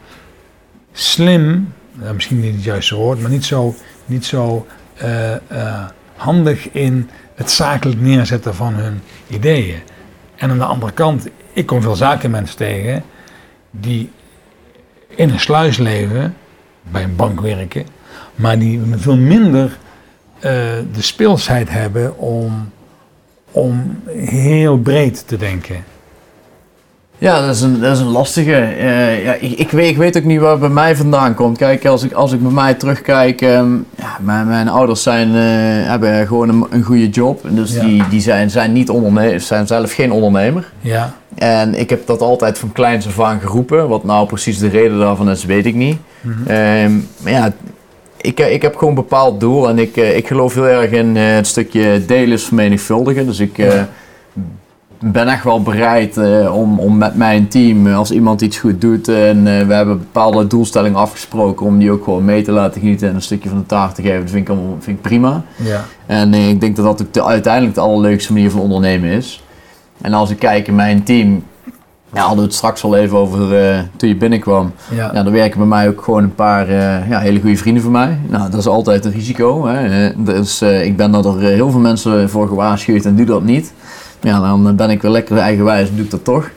slim, 0.93 1.73
misschien 2.15 2.41
niet 2.41 2.55
het 2.55 2.65
juiste 2.65 2.95
woord, 2.95 3.21
maar 3.21 3.31
niet 3.31 3.45
zo, 3.45 3.75
niet 4.07 4.25
zo 4.25 4.67
handig 6.17 6.71
in 6.71 7.11
het 7.35 7.51
zakelijk 7.51 8.01
neerzetten 8.01 8.55
van 8.55 8.75
hun 8.75 9.01
ideeën. 9.29 9.79
En 10.37 10.51
aan 10.51 10.59
de 10.59 10.65
andere 10.65 10.93
kant, 10.93 11.29
ik 11.53 11.67
kom 11.67 11.83
veel 11.83 11.95
zakenmensen 11.95 12.57
tegen 12.57 13.05
die 13.71 14.11
in 15.09 15.31
een 15.31 15.41
sluis 15.41 15.77
leven, 15.77 16.37
bij 16.83 17.03
een 17.03 17.17
bank 17.17 17.41
werken, 17.41 17.87
maar 18.35 18.59
die 18.59 18.81
veel 18.97 19.17
minder 19.17 19.65
uh, 19.65 20.43
de 20.93 21.03
speelsheid 21.03 21.71
hebben 21.71 22.19
om, 22.19 22.73
om 23.51 24.03
heel 24.17 24.79
breed 24.79 25.29
te 25.29 25.37
denken. 25.37 25.85
Ja, 27.23 27.41
dat 27.47 27.55
is 27.55 27.61
een, 27.61 27.81
dat 27.81 27.93
is 27.97 28.01
een 28.01 28.07
lastige. 28.07 28.77
Uh, 28.79 29.25
ja, 29.25 29.33
ik, 29.33 29.59
ik, 29.59 29.71
weet, 29.71 29.91
ik 29.91 29.97
weet 29.97 30.17
ook 30.17 30.25
niet 30.25 30.41
waar 30.41 30.59
bij 30.59 30.69
mij 30.69 30.97
vandaan 30.97 31.35
komt. 31.35 31.59
Kijk, 31.59 31.87
als 31.87 32.03
ik, 32.03 32.13
als 32.13 32.33
ik 32.33 32.43
bij 32.43 32.53
mij 32.53 32.75
terugkijk, 32.75 33.41
um, 33.41 33.87
ja, 33.97 34.17
mijn, 34.21 34.47
mijn 34.47 34.69
ouders 34.69 35.03
zijn, 35.03 35.29
uh, 35.29 35.35
hebben 35.89 36.27
gewoon 36.27 36.49
een, 36.49 36.67
een 36.71 36.83
goede 36.83 37.09
job. 37.09 37.41
Dus 37.49 37.75
ja. 37.75 37.85
die, 37.85 38.09
die 38.09 38.21
zijn, 38.21 38.51
zijn, 38.51 38.73
niet 38.73 38.91
ondernemer, 38.91 39.41
zijn 39.41 39.67
zelf 39.67 39.93
geen 39.93 40.13
ondernemer. 40.13 40.73
Ja. 40.81 41.15
En 41.35 41.75
ik 41.75 41.91
heb 41.91 42.07
dat 42.07 42.21
altijd 42.21 42.59
van 42.59 42.73
kleins 42.73 43.07
af 43.07 43.21
aan 43.21 43.41
geroepen. 43.41 43.89
Wat 43.89 44.05
nou 44.05 44.27
precies 44.27 44.59
de 44.59 44.69
reden 44.69 44.99
daarvan 44.99 45.31
is, 45.31 45.45
weet 45.45 45.67
ik 45.67 45.75
niet. 45.75 45.97
Mm 46.21 46.33
-hmm. 46.33 46.57
um, 46.85 47.09
maar 47.23 47.33
ja, 47.33 47.53
ik, 48.21 48.41
eh, 48.41 48.53
ik 48.53 48.63
heb 48.63 48.75
gewoon 48.75 48.89
een 48.89 49.03
bepaald 49.03 49.41
doel 49.41 49.69
en 49.69 49.79
ik, 49.79 49.97
eh, 49.97 50.17
ik 50.17 50.27
geloof 50.27 50.55
heel 50.55 50.67
erg 50.67 50.91
in 50.91 51.17
het 51.17 51.47
stukje 51.47 52.05
delen 52.07 52.33
is 52.33 52.45
vermenigvuldigen. 52.45 53.27
Dus 53.27 53.41
ik 53.41 53.59
ben 55.05 55.29
echt 55.29 55.45
wel 55.45 55.63
bereid 55.63 56.17
uh, 56.17 56.57
om, 56.57 56.79
om 56.79 56.97
met 56.97 57.17
mijn 57.17 57.49
team, 57.49 57.87
als 57.87 58.11
iemand 58.11 58.41
iets 58.41 58.59
goed 58.59 58.81
doet 58.81 59.09
en 59.09 59.45
we 59.45 59.75
hebben 59.75 59.99
bepaalde 59.99 60.47
doelstellingen 60.47 60.99
afgesproken, 60.99 61.67
om 61.67 61.79
die 61.79 61.91
ook 61.91 62.05
gewoon 62.05 62.25
mee 62.25 62.43
te 62.43 62.53
laten 62.53 62.81
genieten 62.81 63.09
en 63.09 63.15
een 63.15 63.23
stukje 63.23 63.49
van 63.49 63.59
de 63.59 63.67
taart 63.67 63.95
te 63.95 64.03
geven. 64.03 64.21
Dat 64.21 64.31
vind 64.31 64.49
ik, 64.49 64.55
vind 64.79 64.97
ik 64.97 65.03
prima. 65.03 65.43
Ja. 65.57 65.85
En 66.07 66.35
ik 66.35 66.61
denk 66.61 66.77
dat 66.77 66.85
dat 66.85 67.03
ook 67.03 67.13
de, 67.13 67.25
uiteindelijk 67.25 67.75
de 67.75 67.81
allerleukste 67.81 68.33
manier 68.33 68.51
van 68.51 68.61
ondernemen 68.61 69.11
is. 69.11 69.45
En 70.01 70.13
als 70.13 70.31
ik 70.31 70.39
kijk 70.39 70.67
in 70.67 70.75
mijn 70.75 71.03
team, 71.03 71.45
ja, 72.13 72.21
hadden 72.21 72.39
we 72.39 72.45
het 72.45 72.55
straks 72.55 72.85
al 72.85 72.97
even 72.97 73.17
over 73.17 73.39
toen 73.97 74.09
je 74.09 74.17
binnenkwam. 74.17 74.73
Ja. 74.91 75.11
ja. 75.13 75.23
dan 75.23 75.33
werken 75.33 75.59
bij 75.59 75.69
mij 75.69 75.89
ook 75.89 76.03
gewoon 76.03 76.23
een 76.23 76.35
paar 76.35 76.73
ja, 77.09 77.19
hele 77.19 77.41
goede 77.41 77.57
vrienden 77.57 77.83
van 77.83 77.93
mij. 77.93 78.19
Nou, 78.29 78.51
dat 78.51 78.61
is 78.61 78.67
altijd 78.67 79.05
een 79.05 79.13
risico. 79.13 79.67
Hè. 79.67 80.11
Dus 80.17 80.63
ik 80.63 80.97
ben 80.97 81.13
dat 81.13 81.25
er 81.25 81.41
heel 81.41 81.71
veel 81.71 81.81
mensen 81.81 82.31
voor 82.31 82.49
gewaarschuwd 82.49 83.05
en 83.05 83.17
doe 83.17 83.27
dat 83.27 83.43
niet. 83.43 83.73
Ja, 84.23 84.41
dan 84.41 84.77
ben 84.77 84.91
ik 84.91 85.03
weer 85.03 85.11
lekker 85.11 85.39
eigenwijs 85.39 85.89
en 85.89 85.97
doe 85.97 86.05
ik 86.05 86.11
dat 86.11 86.25
toch. 86.25 86.51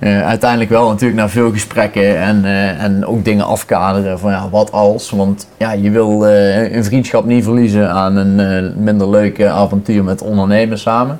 uiteindelijk 0.00 0.70
wel 0.70 0.88
natuurlijk 0.88 1.20
na 1.20 1.28
veel 1.28 1.50
gesprekken 1.50 2.18
en, 2.18 2.44
en 2.78 3.06
ook 3.06 3.24
dingen 3.24 3.46
afkaderen 3.46 4.18
van 4.18 4.30
ja, 4.30 4.48
wat 4.50 4.72
als. 4.72 5.10
Want 5.10 5.48
ja, 5.56 5.72
je 5.72 5.90
wil 5.90 6.26
een 6.26 6.84
vriendschap 6.84 7.24
niet 7.24 7.44
verliezen 7.44 7.90
aan 7.90 8.16
een 8.16 8.74
minder 8.82 9.10
leuke 9.10 9.48
avontuur 9.48 10.04
met 10.04 10.22
ondernemen 10.22 10.78
samen. 10.78 11.18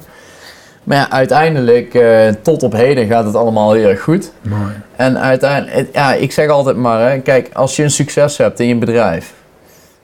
Maar 0.85 0.97
ja, 0.97 1.11
uiteindelijk, 1.11 2.05
tot 2.43 2.63
op 2.63 2.73
heden 2.73 3.07
gaat 3.07 3.25
het 3.25 3.35
allemaal 3.35 3.73
heel 3.73 3.89
erg 3.89 4.03
goed. 4.03 4.33
Mooi. 4.43 4.73
En 4.97 5.19
uiteindelijk, 5.19 5.89
ja, 5.93 6.13
ik 6.13 6.33
zeg 6.33 6.49
altijd 6.49 6.77
maar, 6.77 7.11
hè, 7.11 7.19
kijk, 7.19 7.51
als 7.53 7.77
je 7.77 7.83
een 7.83 7.91
succes 7.91 8.37
hebt 8.37 8.61
in 8.61 8.67
je 8.67 8.77
bedrijf, 8.77 9.33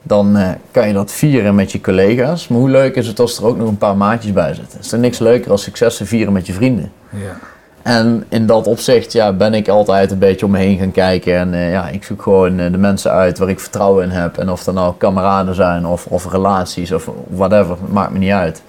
dan 0.07 0.37
uh, 0.37 0.49
kan 0.71 0.87
je 0.87 0.93
dat 0.93 1.11
vieren 1.11 1.55
met 1.55 1.71
je 1.71 1.81
collega's. 1.81 2.47
Maar 2.47 2.59
hoe 2.59 2.69
leuk 2.69 2.95
is 2.95 3.07
het 3.07 3.19
als 3.19 3.37
er 3.37 3.45
ook 3.45 3.57
nog 3.57 3.67
een 3.67 3.77
paar 3.77 3.97
maatjes 3.97 4.33
bij 4.33 4.53
zitten? 4.53 4.79
Is 4.79 4.91
er 4.91 4.99
niks 4.99 5.19
leuker 5.19 5.51
als 5.51 5.63
succes 5.63 5.97
te 5.97 6.05
vieren 6.05 6.33
met 6.33 6.47
je 6.47 6.53
vrienden? 6.53 6.91
Ja. 7.09 7.37
En 7.81 8.25
in 8.29 8.45
dat 8.45 8.67
opzicht 8.67 9.11
ja, 9.11 9.33
ben 9.33 9.53
ik 9.53 9.67
altijd 9.67 10.11
een 10.11 10.19
beetje 10.19 10.45
om 10.45 10.51
me 10.51 10.57
heen 10.57 10.77
gaan 10.77 10.91
kijken. 10.91 11.37
En 11.37 11.53
eh, 11.53 11.71
ja, 11.71 11.87
ik 11.87 12.03
zoek 12.03 12.21
gewoon 12.21 12.59
eh, 12.59 12.71
de 12.71 12.77
mensen 12.77 13.11
uit 13.11 13.37
waar 13.37 13.49
ik 13.49 13.59
vertrouwen 13.59 14.03
in 14.03 14.09
heb. 14.09 14.37
En 14.37 14.49
of 14.49 14.63
dat 14.63 14.73
nou 14.73 14.93
kameraden 14.97 15.55
zijn 15.55 15.85
of, 15.85 16.05
of 16.05 16.31
relaties 16.31 16.91
of 16.91 17.09
whatever, 17.27 17.77
maakt 17.89 18.11
me 18.11 18.17
niet 18.17 18.31
uit. 18.31 18.61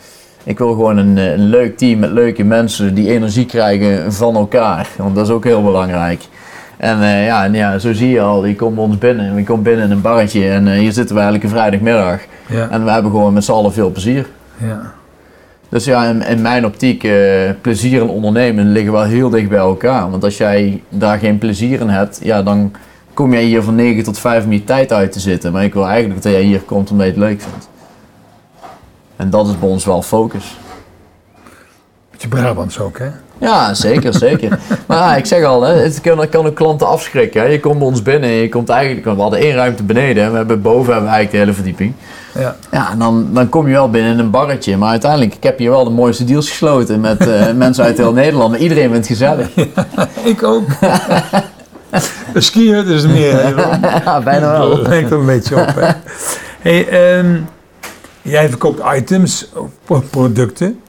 Ik 0.44 0.59
wil 0.59 0.68
gewoon 0.68 0.96
een, 0.96 1.16
een 1.16 1.46
leuk 1.46 1.79
team 1.79 1.99
met 1.99 2.11
leuke 2.11 2.44
mensen 2.44 2.94
die 2.94 3.11
energie 3.11 3.46
krijgen 3.46 4.12
van 4.12 4.37
elkaar. 4.37 4.88
Want 4.96 5.14
dat 5.14 5.27
is 5.27 5.33
ook 5.33 5.44
heel 5.44 5.62
belangrijk. 5.62 6.29
En, 6.77 6.99
ja, 7.07 7.45
en 7.45 7.55
ja, 7.55 7.79
zo 7.79 7.93
zie 7.93 8.11
je 8.11 8.21
al, 8.21 8.45
je 8.45 8.57
komt 8.57 8.75
bij 8.75 8.85
ons 8.85 8.99
binnen. 8.99 9.35
We 9.35 9.43
komen 9.43 9.62
binnen 9.62 9.85
in 9.85 9.91
een 9.91 10.01
barretje 10.01 10.49
en 10.49 10.73
hier 10.73 10.93
zitten 10.93 11.15
we 11.15 11.21
eigenlijk 11.21 11.45
een 11.45 11.59
vrijdagmiddag. 11.59 12.21
Ja. 12.49 12.69
En 12.71 12.85
we 12.85 12.91
hebben 12.91 13.11
gewoon 13.11 13.33
met 13.33 13.45
z'n 13.45 13.53
allen 13.53 13.73
veel 13.73 13.91
plezier. 13.91 14.27
Ja. 14.57 14.93
Dus 15.69 15.85
ja, 15.85 16.05
in, 16.05 16.23
in 16.23 16.43
mijn 16.43 16.65
optiek, 16.65 17.03
uh, 17.03 17.51
plezier 17.61 18.01
en 18.01 18.09
ondernemen 18.09 18.73
liggen 18.73 18.93
wel 18.93 19.03
heel 19.03 19.31
dicht 19.31 19.49
bij 19.49 19.59
elkaar. 19.59 20.11
Want 20.11 20.25
als 20.25 20.37
jij 20.37 20.83
daar 20.89 21.19
geen 21.19 21.39
plezier 21.39 21.81
in 21.81 21.89
hebt, 21.89 22.21
ja, 22.23 22.43
dan 22.43 22.73
kom 23.15 23.33
jij 23.33 23.43
hier 23.43 23.62
van 23.62 23.75
9 23.75 24.05
tot 24.05 24.19
5 24.19 24.45
om 24.45 24.53
je 24.53 24.65
tijd 24.65 24.93
uit 24.93 25.12
te 25.12 25.21
zitten. 25.21 25.53
Maar 25.53 25.65
ik 25.65 25.75
wil 25.75 25.87
eigenlijk 25.87 26.23
dat 26.23 26.33
jij 26.33 26.43
hier 26.43 26.61
komt 26.61 26.91
omdat 26.91 27.07
je 27.07 27.12
het 27.12 27.21
leuk 27.21 27.41
vindt. 27.41 27.69
En 29.17 29.31
dat 29.31 29.49
is 29.49 29.59
bij 29.59 29.69
ons 29.69 29.85
wel 29.85 30.03
focus. 30.03 30.57
Beetje 32.29 32.45
Brabants 32.45 32.81
ook, 32.81 32.99
hè? 32.99 33.09
Ja, 33.39 33.75
zeker, 33.75 34.15
zeker. 34.15 34.59
Maar 34.87 34.99
ja, 34.99 35.17
ik 35.17 35.27
zeg 35.27 35.45
al, 35.45 35.62
hè, 35.62 35.73
het 35.73 36.01
kan, 36.01 36.29
kan 36.29 36.47
ook 36.47 36.55
klanten 36.55 36.87
afschrikken. 36.87 37.41
Hè. 37.41 37.47
Je 37.47 37.61
komt 37.61 37.79
bij 37.79 37.87
ons 37.87 38.03
binnen, 38.03 38.31
je 38.31 38.49
komt 38.49 38.69
eigenlijk, 38.69 39.17
we 39.17 39.23
hadden 39.23 39.39
één 39.39 39.55
ruimte 39.55 39.83
beneden 39.83 40.25
en 40.25 40.31
we 40.31 40.37
hebben 40.37 40.62
boven 40.62 40.93
hebben 40.93 41.11
we 41.11 41.17
eigenlijk 41.17 41.31
de 41.31 41.37
hele 41.37 41.53
verdieping. 41.53 41.93
Ja, 42.35 42.57
ja 42.71 42.91
en 42.91 42.99
dan, 42.99 43.29
dan 43.33 43.49
kom 43.49 43.67
je 43.67 43.73
wel 43.73 43.91
binnen 43.91 44.12
in 44.12 44.19
een 44.19 44.31
barretje. 44.31 44.77
Maar 44.77 44.91
uiteindelijk, 44.91 45.35
ik 45.35 45.43
heb 45.43 45.59
hier 45.59 45.71
wel 45.71 45.85
de 45.85 45.91
mooiste 45.91 46.25
deals 46.25 46.49
gesloten 46.49 47.01
met 47.01 47.27
uh, 47.27 47.53
mensen 47.65 47.85
uit 47.85 47.97
heel 47.97 48.12
Nederland. 48.12 48.51
Maar 48.51 48.61
iedereen 48.61 48.91
vindt 48.91 49.09
het 49.09 49.19
gezellig. 49.19 49.49
Ja, 49.55 50.09
ik 50.25 50.43
ook. 50.43 50.69
de 52.33 52.41
skiën 52.41 52.87
is 52.87 53.07
meer. 53.07 53.57
Ja, 54.05 54.21
bijna 54.21 54.51
wel. 54.51 54.77
Dat 54.77 54.87
lijkt 54.87 55.11
er 55.11 55.19
een 55.19 55.27
beetje 55.27 55.57
op. 55.61 55.75
Hè. 55.75 55.91
Hey, 56.61 57.19
um, 57.19 57.49
jij 58.23 58.49
verkoopt 58.49 58.83
items, 58.97 59.53
producten, 60.11 60.81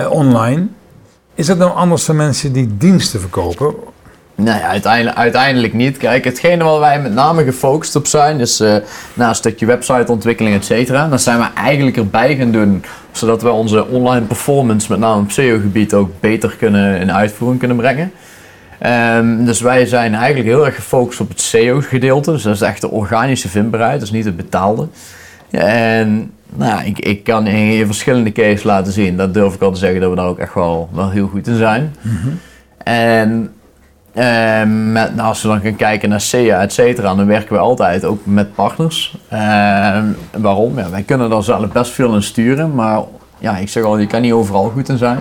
uh, 0.00 0.10
online. 0.10 0.66
Is 1.34 1.46
dat 1.46 1.58
nou 1.58 1.72
anders 1.72 2.04
dan 2.04 2.16
mensen 2.16 2.52
die 2.52 2.76
diensten 2.76 3.20
verkopen? 3.20 3.74
Nee, 4.34 4.60
uiteindelijk, 4.60 5.16
uiteindelijk 5.16 5.72
niet. 5.72 5.96
Kijk, 5.96 6.24
hetgene 6.24 6.64
waar 6.64 6.80
wij 6.80 7.00
met 7.00 7.14
name 7.14 7.44
gefocust 7.44 7.96
op 7.96 8.06
zijn, 8.06 8.40
is 8.40 8.60
uh, 8.60 8.76
na 9.14 9.28
een 9.28 9.34
stukje 9.34 9.66
websiteontwikkeling, 9.66 10.56
et 10.56 10.64
cetera. 10.64 11.08
Dat 11.08 11.20
zijn 11.20 11.38
we 11.38 11.46
eigenlijk 11.54 11.96
erbij 11.96 12.36
gaan 12.36 12.50
doen, 12.50 12.84
zodat 13.12 13.42
we 13.42 13.50
onze 13.50 13.86
online 13.86 14.26
performance, 14.26 14.90
met 14.90 14.98
name 14.98 15.22
op 15.22 15.30
SEO-gebied, 15.30 15.94
ook 15.94 16.10
beter 16.20 16.54
kunnen 16.58 17.00
in 17.00 17.12
uitvoering 17.12 17.58
kunnen 17.58 17.76
brengen. 17.76 18.12
Um, 18.86 19.44
dus 19.44 19.60
wij 19.60 19.86
zijn 19.86 20.14
eigenlijk 20.14 20.48
heel 20.48 20.66
erg 20.66 20.74
gefocust 20.74 21.20
op 21.20 21.28
het 21.28 21.40
SEO-gedeelte. 21.40 22.32
Dus 22.32 22.42
dat 22.42 22.54
is 22.54 22.60
echt 22.60 22.80
de 22.80 22.90
organische 22.90 23.48
vindbaarheid, 23.48 24.00
dus 24.00 24.10
niet 24.10 24.24
het 24.24 24.36
betaalde. 24.36 24.88
En 25.50 26.32
nou, 26.54 26.84
ik, 26.84 26.98
ik 26.98 27.24
kan 27.24 27.46
in 27.46 27.86
verschillende 27.86 28.32
cases 28.32 28.62
laten 28.62 28.92
zien. 28.92 29.16
Dat 29.16 29.34
durf 29.34 29.54
ik 29.54 29.62
al 29.62 29.72
te 29.72 29.78
zeggen 29.78 30.00
dat 30.00 30.10
we 30.10 30.16
daar 30.16 30.26
ook 30.26 30.38
echt 30.38 30.54
wel, 30.54 30.88
wel 30.92 31.10
heel 31.10 31.28
goed 31.28 31.46
in 31.46 31.56
zijn. 31.56 31.94
Mm 32.00 32.38
En 32.84 33.52
uh, 34.14 34.62
met, 34.92 35.14
nou, 35.14 35.28
als 35.28 35.42
we 35.42 35.48
dan 35.48 35.60
gaan 35.60 35.76
kijken 35.76 36.08
naar 36.08 36.20
SEA, 36.20 36.60
et 36.60 36.72
cetera, 36.72 37.14
dan 37.14 37.26
werken 37.26 37.52
we 37.52 37.58
altijd 37.58 38.04
ook 38.04 38.20
met 38.24 38.54
partners. 38.54 39.16
Uh, 39.32 39.98
waarom? 40.38 40.78
Ja, 40.78 40.90
wij 40.90 41.02
kunnen 41.02 41.30
daar 41.30 41.42
zelf 41.42 41.72
best 41.72 41.90
veel 41.90 42.14
in 42.14 42.22
sturen, 42.22 42.74
maar 42.74 43.00
ja, 43.38 43.56
ik 43.56 43.68
zeg 43.68 43.84
al, 43.84 43.98
je 43.98 44.06
kan 44.06 44.20
niet 44.20 44.32
overal 44.32 44.70
goed 44.70 44.88
in 44.88 44.98
zijn. 44.98 45.18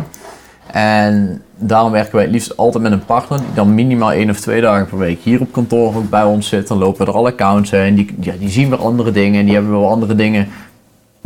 En 0.72 1.42
daarom 1.58 1.92
werken 1.92 2.15
wij 2.15 2.24
het 2.24 2.32
liefst 2.32 2.58
altijd 2.58 2.84
met 2.84 2.92
een 2.92 3.06
partner 3.06 3.39
die 3.39 3.54
dan 3.54 3.76
minimaal 3.76 4.12
één 4.12 4.30
of 4.30 4.39
twee 4.39 4.62
dagen 4.62 4.86
per 4.86 4.98
week 4.98 5.20
hier 5.24 5.42
op 5.42 5.52
kantoor 5.52 5.96
ook 5.96 6.10
bij 6.10 6.24
ons 6.24 6.48
zit. 6.48 6.68
Dan 6.68 6.78
lopen 6.78 7.06
we 7.06 7.12
er 7.12 7.18
alle 7.18 7.32
accounts 7.32 7.72
heen, 7.72 7.96
die, 7.96 8.15
ja, 8.20 8.34
die 8.39 8.50
zien 8.50 8.70
weer 8.70 8.80
andere 8.80 9.12
dingen, 9.12 9.46
die 9.46 9.54
hebben 9.54 9.72
wel 9.72 9.89
andere 9.89 10.15
dingen 10.15 10.48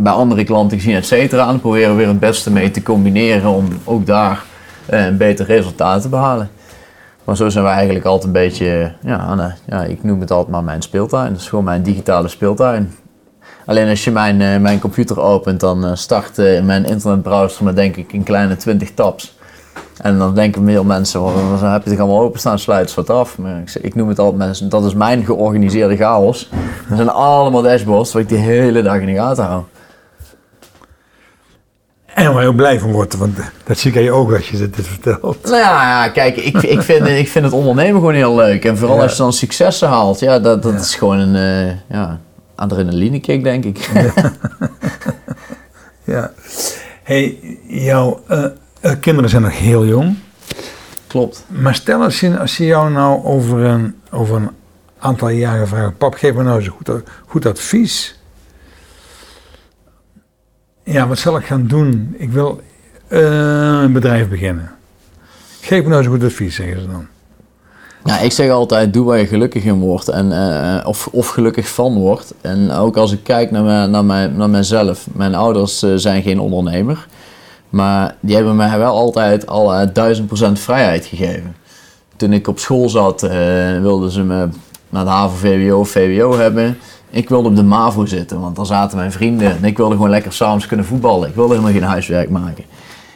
bij 0.03 0.13
andere 0.13 0.43
klanten 0.43 0.77
gezien, 0.77 0.95
et 0.95 1.05
cetera. 1.05 1.49
En 1.49 1.59
proberen 1.59 1.89
we 1.89 1.95
weer 1.95 2.07
het 2.07 2.19
beste 2.19 2.51
mee 2.51 2.71
te 2.71 2.83
combineren 2.83 3.49
om 3.49 3.67
ook 3.83 4.05
daar 4.05 4.43
uh, 4.89 5.05
een 5.05 5.17
beter 5.17 5.45
resultaat 5.45 6.01
te 6.01 6.09
behalen. 6.09 6.49
Maar 7.23 7.37
zo 7.37 7.49
zijn 7.49 7.63
we 7.63 7.69
eigenlijk 7.69 8.05
altijd 8.05 8.25
een 8.25 8.31
beetje, 8.31 8.91
ja, 9.01 9.55
ja, 9.65 9.83
ik 9.83 10.03
noem 10.03 10.19
het 10.19 10.31
altijd 10.31 10.51
maar 10.51 10.63
mijn 10.63 10.81
speeltuin. 10.81 11.31
Dat 11.31 11.41
is 11.41 11.49
gewoon 11.49 11.63
mijn 11.63 11.83
digitale 11.83 12.27
speeltuin. 12.27 12.95
Alleen 13.65 13.89
als 13.89 14.03
je 14.03 14.11
mijn, 14.11 14.39
uh, 14.39 14.57
mijn 14.57 14.79
computer 14.79 15.19
opent, 15.19 15.59
dan 15.59 15.85
uh, 15.85 15.91
start 15.93 16.37
mijn 16.63 16.85
internetbrowser 16.85 17.63
met 17.63 17.75
denk 17.75 17.95
ik 17.95 18.13
een 18.13 18.23
kleine 18.23 18.55
20 18.55 18.91
tabs. 18.93 19.37
En 20.01 20.17
dan 20.17 20.35
denken 20.35 20.65
veel 20.65 20.83
mensen, 20.83 21.21
wat, 21.21 21.61
heb 21.61 21.83
je 21.83 21.89
het 21.89 21.99
allemaal 21.99 22.21
openstaan, 22.21 22.59
sluit 22.59 22.85
het 22.85 22.95
wat 22.95 23.09
af. 23.09 23.37
Maar 23.37 23.59
ik, 23.59 23.73
ik, 23.81 23.95
noem 23.95 24.07
het 24.07 24.19
altijd, 24.19 24.37
mensen, 24.37 24.69
dat 24.69 24.85
is 24.85 24.93
mijn 24.93 25.25
georganiseerde 25.25 25.97
chaos. 25.97 26.49
Dat 26.87 26.97
zijn 26.97 27.09
allemaal 27.09 27.61
dashboards 27.61 28.13
waar 28.13 28.21
ik 28.21 28.29
de 28.29 28.35
hele 28.35 28.81
dag 28.81 28.99
in 28.99 29.05
de 29.05 29.13
gaten 29.13 29.43
hou. 29.43 29.63
En 32.13 32.33
waar 32.33 32.41
je 32.41 32.47
ook 32.47 32.55
blij 32.55 32.79
van 32.79 32.91
wordt, 32.91 33.15
want 33.15 33.37
dat 33.63 33.77
zie 33.77 33.91
ik 33.91 33.97
aan 33.97 34.03
je 34.03 34.11
ogen 34.11 34.35
als 34.35 34.49
je 34.49 34.57
dit 34.57 34.87
vertelt. 34.87 35.43
Nou 35.43 35.57
ja, 35.57 36.09
kijk, 36.09 36.35
ik, 36.35 36.61
ik, 36.61 36.81
vind, 36.81 37.07
ik 37.07 37.27
vind 37.27 37.45
het 37.45 37.53
ondernemen 37.53 37.99
gewoon 37.99 38.13
heel 38.13 38.35
leuk. 38.35 38.65
En 38.65 38.77
vooral 38.77 39.01
als 39.01 39.11
je 39.11 39.17
dan 39.17 39.33
successen 39.33 39.87
haalt, 39.87 40.19
ja, 40.19 40.39
dat, 40.39 40.63
dat 40.63 40.81
is 40.81 40.95
gewoon 40.95 41.19
een 41.19 41.65
uh, 41.67 41.75
ja, 41.89 42.19
adrenaline 42.55 43.19
kick, 43.19 43.43
denk 43.43 43.65
ik. 43.65 43.89
Ja. 46.05 46.31
Hey, 47.03 47.37
jouw 47.67 48.23
uh, 48.29 48.45
kinderen 48.99 49.29
zijn 49.29 49.41
nog 49.41 49.57
heel 49.57 49.85
jong. 49.85 50.15
Klopt. 51.07 51.45
Maar 51.47 51.75
stel 51.75 52.01
als 52.01 52.19
je, 52.19 52.39
als 52.39 52.57
je 52.57 52.65
jou 52.65 52.91
nou 52.91 53.23
over 53.23 53.59
een, 53.59 53.95
over 54.11 54.35
een 54.35 54.49
aantal 54.99 55.29
jaren 55.29 55.67
vraagt, 55.67 55.97
pap, 55.97 56.13
geef 56.13 56.33
me 56.33 56.43
nou 56.43 56.57
eens 56.57 56.65
een 56.65 56.71
goed, 56.71 56.89
goed 57.25 57.45
advies 57.45 58.19
ja, 60.83 61.07
wat 61.07 61.17
zal 61.17 61.37
ik 61.37 61.45
gaan 61.45 61.67
doen? 61.67 62.15
Ik 62.17 62.31
wil 62.31 62.61
uh, 63.09 63.19
een 63.81 63.93
bedrijf 63.93 64.29
beginnen. 64.29 64.71
Geef 65.61 65.81
me 65.81 65.87
nou 65.87 65.97
eens 65.97 66.05
een 66.05 66.19
goed 66.19 66.23
advies, 66.23 66.55
zeggen 66.55 66.81
ze 66.81 66.87
dan. 66.87 67.07
Ja, 68.03 68.19
ik 68.19 68.31
zeg 68.31 68.49
altijd, 68.49 68.93
doe 68.93 69.05
waar 69.05 69.17
je 69.17 69.25
gelukkig 69.25 69.63
in 69.63 69.79
wordt. 69.79 70.07
En, 70.07 70.31
uh, 70.31 70.87
of, 70.87 71.07
of 71.11 71.27
gelukkig 71.27 71.69
van 71.69 71.93
wordt. 71.93 72.33
En 72.41 72.71
ook 72.71 72.97
als 72.97 73.11
ik 73.11 73.23
kijk 73.23 73.51
naar, 73.51 73.63
me, 73.63 73.87
naar, 73.87 74.05
mij, 74.05 74.27
naar 74.27 74.49
mijzelf. 74.49 75.07
Mijn 75.13 75.35
ouders 75.35 75.83
uh, 75.83 75.91
zijn 75.95 76.21
geen 76.21 76.39
ondernemer. 76.39 77.07
Maar 77.69 78.15
die 78.19 78.35
hebben 78.35 78.55
mij 78.55 78.77
wel 78.77 78.95
altijd 78.95 79.47
al 79.47 79.93
duizend 79.93 80.27
procent 80.27 80.59
vrijheid 80.59 81.05
gegeven. 81.05 81.55
Toen 82.15 82.33
ik 82.33 82.47
op 82.47 82.59
school 82.59 82.89
zat, 82.89 83.21
wilden 83.81 84.11
ze 84.11 84.23
me 84.23 84.47
naar 84.89 85.03
de 85.03 85.09
HAVO, 85.09 85.35
VWO, 85.35 85.83
VWO 85.83 86.37
hebben. 86.37 86.77
Ik 87.13 87.29
wilde 87.29 87.49
op 87.49 87.55
de 87.55 87.63
MAVO 87.63 88.05
zitten, 88.05 88.39
want 88.39 88.55
dan 88.55 88.65
zaten 88.65 88.97
mijn 88.97 89.11
vrienden 89.11 89.55
en 89.55 89.63
ik 89.63 89.77
wilde 89.77 89.95
gewoon 89.95 90.09
lekker 90.09 90.33
s'avonds 90.33 90.67
kunnen 90.67 90.85
voetballen. 90.85 91.29
Ik 91.29 91.35
wilde 91.35 91.53
helemaal 91.53 91.73
geen 91.73 91.83
huiswerk 91.89 92.29
maken. 92.29 92.63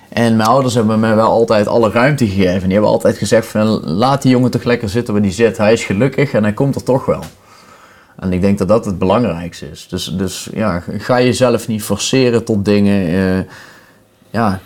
En 0.09 0.35
mijn 0.35 0.49
ouders 0.49 0.73
hebben 0.73 0.99
me 0.99 1.15
wel 1.15 1.29
altijd 1.29 1.67
alle 1.67 1.91
ruimte 1.91 2.27
gegeven. 2.27 2.63
Die 2.63 2.71
hebben 2.71 2.89
altijd 2.89 3.17
gezegd 3.17 3.47
van 3.47 3.67
laat 3.85 4.21
die 4.21 4.31
jongen 4.31 4.51
toch 4.51 4.63
lekker 4.63 4.89
zitten 4.89 5.13
waar 5.13 5.23
die 5.23 5.31
zit. 5.31 5.57
Hij 5.57 5.73
is 5.73 5.85
gelukkig 5.85 6.33
en 6.33 6.43
hij 6.43 6.53
komt 6.53 6.75
er 6.75 6.83
toch 6.83 7.05
wel. 7.05 7.23
En 8.19 8.33
ik 8.33 8.41
denk 8.41 8.57
dat 8.57 8.67
dat 8.67 8.85
het 8.85 8.97
belangrijkste 8.97 9.69
is. 9.69 9.87
Dus, 9.87 10.05
dus 10.17 10.49
ja, 10.53 10.83
ga 10.87 11.21
jezelf 11.21 11.67
niet 11.67 11.83
forceren 11.83 12.43
tot 12.43 12.65
dingen. 12.65 13.09
Uh, 13.09 13.39
ja, 14.29 14.59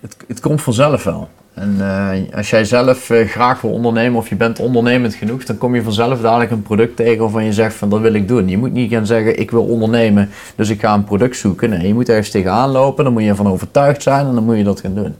het, 0.00 0.16
het 0.28 0.40
komt 0.40 0.62
vanzelf 0.62 1.04
wel. 1.04 1.28
En 1.54 1.76
uh, 1.78 2.36
als 2.36 2.50
jij 2.50 2.64
zelf 2.64 3.10
uh, 3.10 3.28
graag 3.28 3.60
wil 3.60 3.70
ondernemen 3.70 4.18
of 4.18 4.28
je 4.28 4.36
bent 4.36 4.58
ondernemend 4.58 5.14
genoeg, 5.14 5.44
dan 5.44 5.58
kom 5.58 5.74
je 5.74 5.82
vanzelf 5.82 6.20
dadelijk 6.20 6.50
een 6.50 6.62
product 6.62 6.96
tegen 6.96 7.20
waarvan 7.20 7.44
je 7.44 7.52
zegt 7.52 7.74
van 7.74 7.90
dat 7.90 8.00
wil 8.00 8.14
ik 8.14 8.28
doen. 8.28 8.48
Je 8.48 8.58
moet 8.58 8.72
niet 8.72 8.92
gaan 8.92 9.06
zeggen 9.06 9.38
ik 9.38 9.50
wil 9.50 9.64
ondernemen, 9.64 10.30
dus 10.56 10.68
ik 10.68 10.80
ga 10.80 10.94
een 10.94 11.04
product 11.04 11.36
zoeken. 11.36 11.70
Nee, 11.70 11.86
je 11.86 11.94
moet 11.94 12.08
ergens 12.08 12.30
tegenaan 12.30 12.70
lopen, 12.70 13.04
dan 13.04 13.12
moet 13.12 13.22
je 13.22 13.28
ervan 13.28 13.48
overtuigd 13.48 14.02
zijn 14.02 14.26
en 14.26 14.34
dan 14.34 14.44
moet 14.44 14.56
je 14.56 14.64
dat 14.64 14.80
gaan 14.80 14.94
doen. 14.94 15.14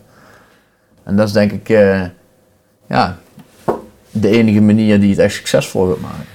En 1.02 1.16
dat 1.16 1.26
is 1.26 1.32
denk 1.32 1.52
ik 1.52 1.68
uh, 1.68 2.02
ja, 2.86 3.16
de 4.10 4.28
enige 4.28 4.60
manier 4.60 5.00
die 5.00 5.10
het 5.10 5.18
echt 5.18 5.34
succesvol 5.34 5.88
gaat 5.88 6.00
maken. 6.00 6.26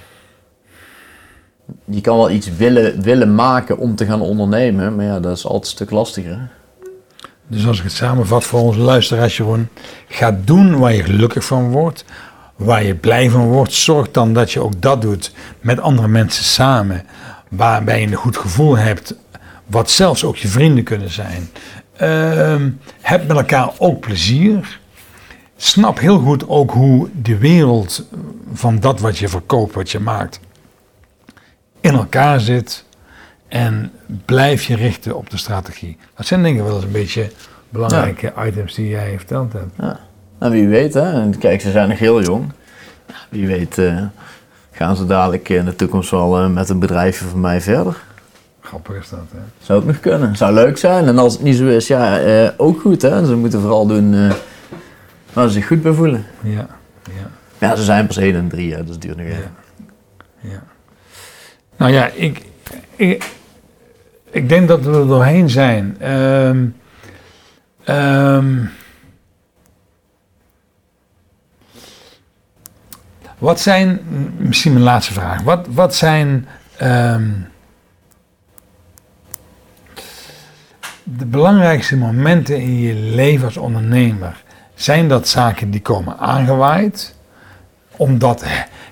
Je 1.85 2.01
kan 2.01 2.17
wel 2.17 2.31
iets 2.31 2.55
willen, 2.55 3.01
willen 3.01 3.35
maken 3.35 3.77
om 3.77 3.95
te 3.95 4.05
gaan 4.05 4.21
ondernemen, 4.21 4.95
maar 4.95 5.05
ja, 5.05 5.19
dat 5.19 5.37
is 5.37 5.45
altijd 5.45 5.63
een 5.63 5.69
stuk 5.69 5.91
lastiger. 5.91 6.49
Dus 7.47 7.67
als 7.67 7.77
ik 7.77 7.83
het 7.83 7.93
samenvat 7.93 8.43
voor 8.43 8.59
onze 8.59 8.79
luisteraars, 8.79 9.37
Jeroen, 9.37 9.69
ga 10.07 10.39
doen 10.43 10.79
waar 10.79 10.93
je 10.93 11.03
gelukkig 11.03 11.45
van 11.45 11.71
wordt, 11.71 12.05
waar 12.55 12.83
je 12.83 12.95
blij 12.95 13.29
van 13.29 13.47
wordt. 13.47 13.73
Zorg 13.73 14.11
dan 14.11 14.33
dat 14.33 14.51
je 14.51 14.59
ook 14.59 14.81
dat 14.81 15.01
doet 15.01 15.31
met 15.59 15.79
andere 15.79 16.07
mensen 16.07 16.43
samen, 16.43 17.05
waarbij 17.49 18.01
je 18.01 18.07
een 18.07 18.13
goed 18.13 18.37
gevoel 18.37 18.77
hebt, 18.77 19.15
wat 19.65 19.91
zelfs 19.91 20.23
ook 20.23 20.35
je 20.35 20.47
vrienden 20.47 20.83
kunnen 20.83 21.09
zijn. 21.11 21.49
Uh, 22.01 22.55
heb 23.01 23.27
met 23.27 23.37
elkaar 23.37 23.71
ook 23.77 23.99
plezier. 23.99 24.79
Snap 25.57 25.99
heel 25.99 26.19
goed 26.19 26.47
ook 26.47 26.71
hoe 26.71 27.09
de 27.21 27.37
wereld 27.37 28.07
van 28.53 28.79
dat 28.79 28.99
wat 28.99 29.17
je 29.17 29.27
verkoopt, 29.27 29.73
wat 29.73 29.91
je 29.91 29.99
maakt, 29.99 30.39
in 31.81 31.93
elkaar 31.93 32.39
zit. 32.39 32.84
En 33.55 33.91
blijf 34.25 34.63
je 34.63 34.75
richten 34.75 35.15
op 35.15 35.29
de 35.29 35.37
strategie. 35.37 35.97
Dat 36.15 36.25
zijn 36.25 36.43
dingen 36.43 36.65
wel 36.65 36.75
eens 36.75 36.83
een 36.83 36.91
beetje 36.91 37.31
belangrijke 37.69 38.33
items 38.45 38.73
die 38.73 38.89
jij 38.89 39.13
verteld 39.17 39.53
hebt. 39.53 39.73
Ja. 39.79 39.99
En 40.39 40.51
wie 40.51 40.67
weet, 40.67 40.93
hè. 40.93 41.21
En 41.21 41.37
kijk, 41.37 41.61
ze 41.61 41.71
zijn 41.71 41.89
nog 41.89 41.99
heel 41.99 42.21
jong. 42.21 42.51
Wie 43.29 43.47
weet 43.47 43.77
eh, 43.77 44.01
gaan 44.71 44.95
ze 44.95 45.05
dadelijk 45.05 45.49
in 45.49 45.65
de 45.65 45.75
toekomst 45.75 46.09
wel 46.11 46.39
eh, 46.39 46.49
met 46.49 46.69
een 46.69 46.79
bedrijfje 46.79 47.25
van 47.25 47.39
mij 47.39 47.61
verder. 47.61 48.03
Grappig 48.61 48.95
is 48.95 49.09
dat, 49.09 49.19
hè? 49.31 49.39
Zou 49.59 49.79
ook 49.79 49.85
nog 49.85 49.99
kunnen. 49.99 50.35
Zou 50.35 50.53
leuk 50.53 50.77
zijn. 50.77 51.07
En 51.07 51.17
als 51.17 51.33
het 51.33 51.41
niet 51.41 51.55
zo 51.55 51.67
is, 51.67 51.87
ja, 51.87 52.19
eh, 52.19 52.49
ook 52.57 52.81
goed, 52.81 53.01
hè. 53.01 53.25
Ze 53.25 53.35
moeten 53.35 53.61
vooral 53.61 53.87
doen 53.87 54.31
waar 55.33 55.47
ze 55.47 55.53
zich 55.53 55.67
goed 55.67 55.81
bij 55.81 55.93
voelen. 55.93 56.25
Ja, 56.41 56.67
ja, 57.03 57.29
Ja, 57.57 57.75
ze 57.75 57.83
zijn 57.83 58.07
pas 58.07 58.17
1 58.17 58.35
en 58.35 58.47
3, 58.47 58.73
hè. 58.73 58.83
Dus 58.83 58.91
het 58.91 59.01
duurt 59.01 59.17
nog 59.17 59.25
even. 59.25 59.51
ja. 60.41 60.49
ja. 60.49 60.63
Nou 61.77 61.91
ja, 61.91 62.07
ik, 62.07 62.41
ik, 62.95 63.33
ik 64.35 64.49
denk 64.49 64.67
dat 64.67 64.81
we 64.81 64.91
er 64.91 65.07
doorheen 65.07 65.49
zijn. 65.49 65.95
Ehm, 65.99 66.65
ehm, 67.83 68.65
wat 73.37 73.59
zijn, 73.59 73.99
misschien 74.37 74.73
mijn 74.73 74.83
laatste 74.83 75.13
vraag, 75.13 75.41
wat, 75.41 75.67
wat 75.69 75.95
zijn 75.95 76.47
ehm, 76.77 77.29
de 81.03 81.25
belangrijkste 81.25 81.97
momenten 81.97 82.61
in 82.61 82.79
je 82.79 82.93
leven 82.93 83.45
als 83.45 83.57
ondernemer? 83.57 84.43
Zijn 84.73 85.07
dat 85.07 85.27
zaken 85.27 85.71
die 85.71 85.81
komen 85.81 86.17
aangewaaid? 86.17 87.15
Omdat 87.95 88.43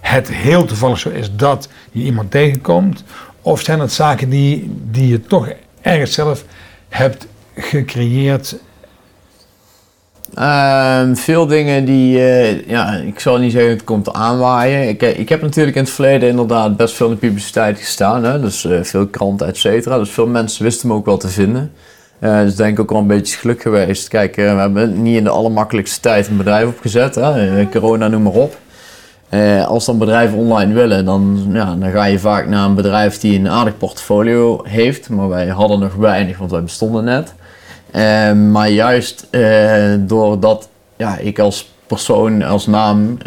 het 0.02 0.28
heel 0.28 0.66
toevallig 0.66 1.00
zo 1.00 1.10
is 1.10 1.36
dat 1.36 1.70
je 1.92 2.04
iemand 2.04 2.32
tegenkomt? 2.32 3.04
Of 3.44 3.62
zijn 3.62 3.80
dat 3.80 3.92
zaken 3.92 4.30
die, 4.30 4.72
die 4.92 5.08
je 5.08 5.22
toch 5.22 5.50
ergens 5.82 6.14
zelf 6.14 6.44
hebt 6.90 7.28
gecreëerd? 7.56 8.56
Ehm, 10.34 11.16
veel 11.16 11.46
dingen 11.46 11.86
die, 11.86 12.20
eh, 12.20 12.68
ja, 12.68 12.94
ik 12.94 13.20
zal 13.20 13.38
niet 13.38 13.52
zeggen 13.52 13.72
het 13.72 13.84
komt 13.84 14.14
aanwaaien. 14.14 14.88
Ik, 14.88 15.02
eh, 15.02 15.20
ik 15.20 15.30
heb 15.30 15.42
natuurlijk 15.42 15.76
in 15.76 15.84
het 15.84 15.92
verleden 15.92 16.30
inderdaad 16.30 16.78
best 16.78 16.96
veel 16.96 17.08
in 17.08 17.14
de 17.14 17.20
publiciteit 17.20 17.78
gestaan. 17.78 18.24
Hè? 18.24 18.40
Dus 18.40 18.66
eh, 18.66 18.84
veel 18.84 19.08
kranten, 19.08 19.48
et 19.48 19.58
cetera. 19.58 19.98
Dus 19.98 20.10
veel 20.10 20.28
mensen 20.28 20.64
wisten 20.64 20.88
me 20.88 20.94
ook 20.94 21.06
wel 21.06 21.18
te 21.18 21.28
vinden. 21.28 21.72
Eh, 22.20 22.40
dus 22.40 22.56
denk 22.56 22.72
ik 22.72 22.80
ook 22.80 22.90
wel 22.90 23.00
een 23.00 23.08
beetje 23.08 23.38
geluk 23.38 23.62
geweest. 23.62 24.08
Kijk, 24.08 24.36
we 24.36 24.42
hebben 24.42 25.02
niet 25.02 25.18
in 25.18 25.24
de 25.24 25.30
allermakkelijkste 25.30 26.00
tijd 26.00 26.28
een 26.28 26.38
bedrijf 26.38 26.68
opgezet. 26.68 27.16
Hè? 27.16 27.70
Corona, 27.70 28.08
noem 28.08 28.22
maar 28.22 28.34
op. 28.34 28.58
Eh, 29.34 29.68
als 29.68 29.86
dan 29.86 29.98
bedrijven 29.98 30.38
online 30.38 30.74
willen, 30.74 31.06
dan, 31.06 31.50
ja, 31.54 31.76
dan 31.76 31.92
ga 31.92 32.06
je 32.06 32.20
vaak 32.20 32.48
naar 32.48 32.66
een 32.66 32.76
bedrijf 32.76 33.20
die 33.20 33.40
een 33.40 33.50
aardig 33.50 33.78
portfolio 33.78 34.62
heeft. 34.64 35.10
Maar 35.10 35.30
wij 35.30 35.48
hadden 35.48 35.80
nog 35.80 35.96
weinig, 35.96 36.38
want 36.38 36.52
wij 36.52 36.64
bestonden 36.64 37.04
net. 37.04 37.34
Eh, 37.92 38.34
maar 38.34 38.70
juist 38.70 39.28
eh, 39.30 39.94
doordat 40.00 40.70
ja, 40.98 41.18
ik 41.18 41.40
als 41.40 41.74
persoon, 41.88 42.44
als 42.44 42.68
naam 42.68 43.18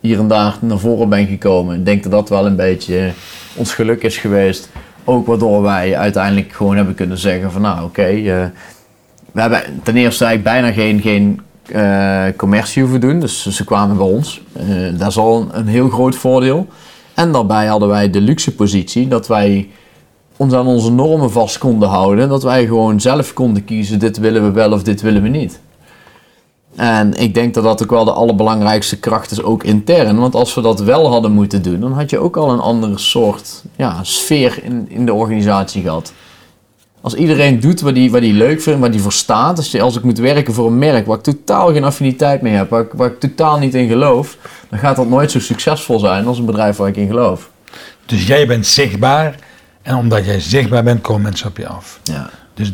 hier 0.00 0.18
en 0.18 0.28
daar 0.28 0.56
naar 0.60 0.78
voren 0.78 1.08
ben 1.08 1.26
gekomen, 1.26 1.84
denk 1.84 2.02
dat 2.02 2.12
dat 2.12 2.28
wel 2.28 2.46
een 2.46 2.56
beetje 2.56 3.10
ons 3.56 3.74
geluk 3.74 4.02
is 4.02 4.18
geweest. 4.18 4.68
Ook 5.04 5.26
waardoor 5.26 5.62
wij 5.62 5.96
uiteindelijk 5.96 6.52
gewoon 6.52 6.76
hebben 6.76 6.94
kunnen 6.94 7.18
zeggen 7.18 7.52
van 7.52 7.62
nou 7.62 7.84
oké, 7.84 8.06
we 9.32 9.40
hebben 9.40 9.62
ten 9.82 9.96
eerste 9.96 10.24
eigenlijk 10.24 10.54
bijna 10.54 10.72
geen, 10.72 11.00
geen 11.00 11.40
eh, 11.66 12.24
commercie 12.36 12.82
hoeven 12.82 13.00
doen. 13.00 13.20
Dus 13.20 13.46
ze 13.46 13.64
kwamen 13.64 13.96
bij 13.96 14.06
ons. 14.06 14.40
Eh, 14.52 14.66
dat 14.98 15.08
is 15.08 15.16
al 15.16 15.40
een, 15.40 15.58
een 15.58 15.66
heel 15.66 15.88
groot 15.88 16.14
voordeel. 16.14 16.66
En 17.14 17.32
daarbij 17.32 17.66
hadden 17.66 17.88
wij 17.88 18.10
de 18.10 18.20
luxe 18.20 18.54
positie 18.54 19.08
dat 19.08 19.26
wij 19.26 19.68
ons 20.36 20.52
aan 20.54 20.66
onze 20.66 20.92
normen 20.92 21.30
vast 21.30 21.58
konden 21.58 21.88
houden. 21.88 22.28
Dat 22.28 22.42
wij 22.42 22.66
gewoon 22.66 23.00
zelf 23.00 23.32
konden 23.32 23.64
kiezen, 23.64 23.98
dit 23.98 24.18
willen 24.18 24.42
we 24.42 24.50
wel 24.50 24.72
of 24.72 24.82
dit 24.82 25.00
willen 25.00 25.22
we 25.22 25.28
niet. 25.28 25.60
En 26.76 27.14
ik 27.14 27.34
denk 27.34 27.54
dat 27.54 27.64
dat 27.64 27.82
ook 27.82 27.90
wel 27.90 28.04
de 28.04 28.12
allerbelangrijkste 28.12 28.98
kracht 28.98 29.30
is, 29.30 29.42
ook 29.42 29.64
intern. 29.64 30.18
Want 30.18 30.34
als 30.34 30.54
we 30.54 30.60
dat 30.60 30.80
wel 30.80 31.08
hadden 31.08 31.32
moeten 31.32 31.62
doen, 31.62 31.80
dan 31.80 31.92
had 31.92 32.10
je 32.10 32.18
ook 32.18 32.36
al 32.36 32.50
een 32.50 32.60
andere 32.60 32.98
soort 32.98 33.62
ja, 33.76 33.98
sfeer 34.02 34.58
in, 34.62 34.86
in 34.88 35.06
de 35.06 35.14
organisatie 35.14 35.82
gehad. 35.82 36.12
Als 37.00 37.14
iedereen 37.14 37.60
doet 37.60 37.80
wat 37.80 37.96
hij 37.96 38.10
wat 38.10 38.20
die 38.20 38.32
leuk 38.32 38.60
vindt, 38.62 38.80
wat 38.80 38.90
hij 38.90 39.00
verstaat. 39.02 39.56
Als, 39.56 39.70
je, 39.70 39.80
als 39.80 39.96
ik 39.96 40.02
moet 40.02 40.18
werken 40.18 40.54
voor 40.54 40.66
een 40.66 40.78
merk 40.78 41.06
waar 41.06 41.16
ik 41.16 41.22
totaal 41.22 41.72
geen 41.72 41.84
affiniteit 41.84 42.42
mee 42.42 42.52
heb, 42.52 42.70
waar 42.70 42.82
ik, 42.82 42.92
waar 42.92 43.10
ik 43.10 43.20
totaal 43.20 43.58
niet 43.58 43.74
in 43.74 43.88
geloof, 43.88 44.36
dan 44.68 44.78
gaat 44.78 44.96
dat 44.96 45.08
nooit 45.08 45.30
zo 45.30 45.40
succesvol 45.40 45.98
zijn 45.98 46.26
als 46.26 46.38
een 46.38 46.44
bedrijf 46.44 46.76
waar 46.76 46.88
ik 46.88 46.96
in 46.96 47.06
geloof. 47.06 47.50
Dus 48.06 48.26
jij 48.26 48.46
bent 48.46 48.66
zichtbaar 48.66 49.34
en 49.82 49.94
omdat 49.94 50.24
jij 50.24 50.40
zichtbaar 50.40 50.82
bent, 50.82 51.00
komen 51.00 51.22
mensen 51.22 51.48
op 51.48 51.56
je 51.56 51.66
af. 51.66 52.00
Ja, 52.02 52.30
Dus, 52.54 52.72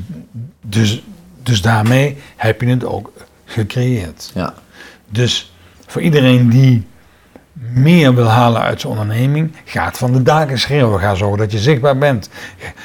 dus, 0.61 1.03
dus 1.43 1.63
daarmee 1.63 2.17
heb 2.37 2.61
je 2.61 2.67
het 2.67 2.85
ook 2.85 3.13
gecreëerd. 3.45 4.31
ja. 4.35 4.55
Dus 5.11 5.53
voor 5.87 6.03
iedereen 6.03 6.49
die 6.49 6.87
meer 7.75 8.15
wil 8.15 8.27
halen 8.27 8.63
uit 8.63 8.81
zijn 8.81 8.93
onderneming, 8.93 9.53
gaat 9.65 9.99
van 9.99 10.13
de 10.13 10.23
daken 10.23 10.59
schreeuwen. 10.59 11.01
Ga 11.01 11.15
zorgen 11.15 11.39
dat 11.39 11.53
je 11.53 11.59
zichtbaar 11.59 11.99
bent. 11.99 12.31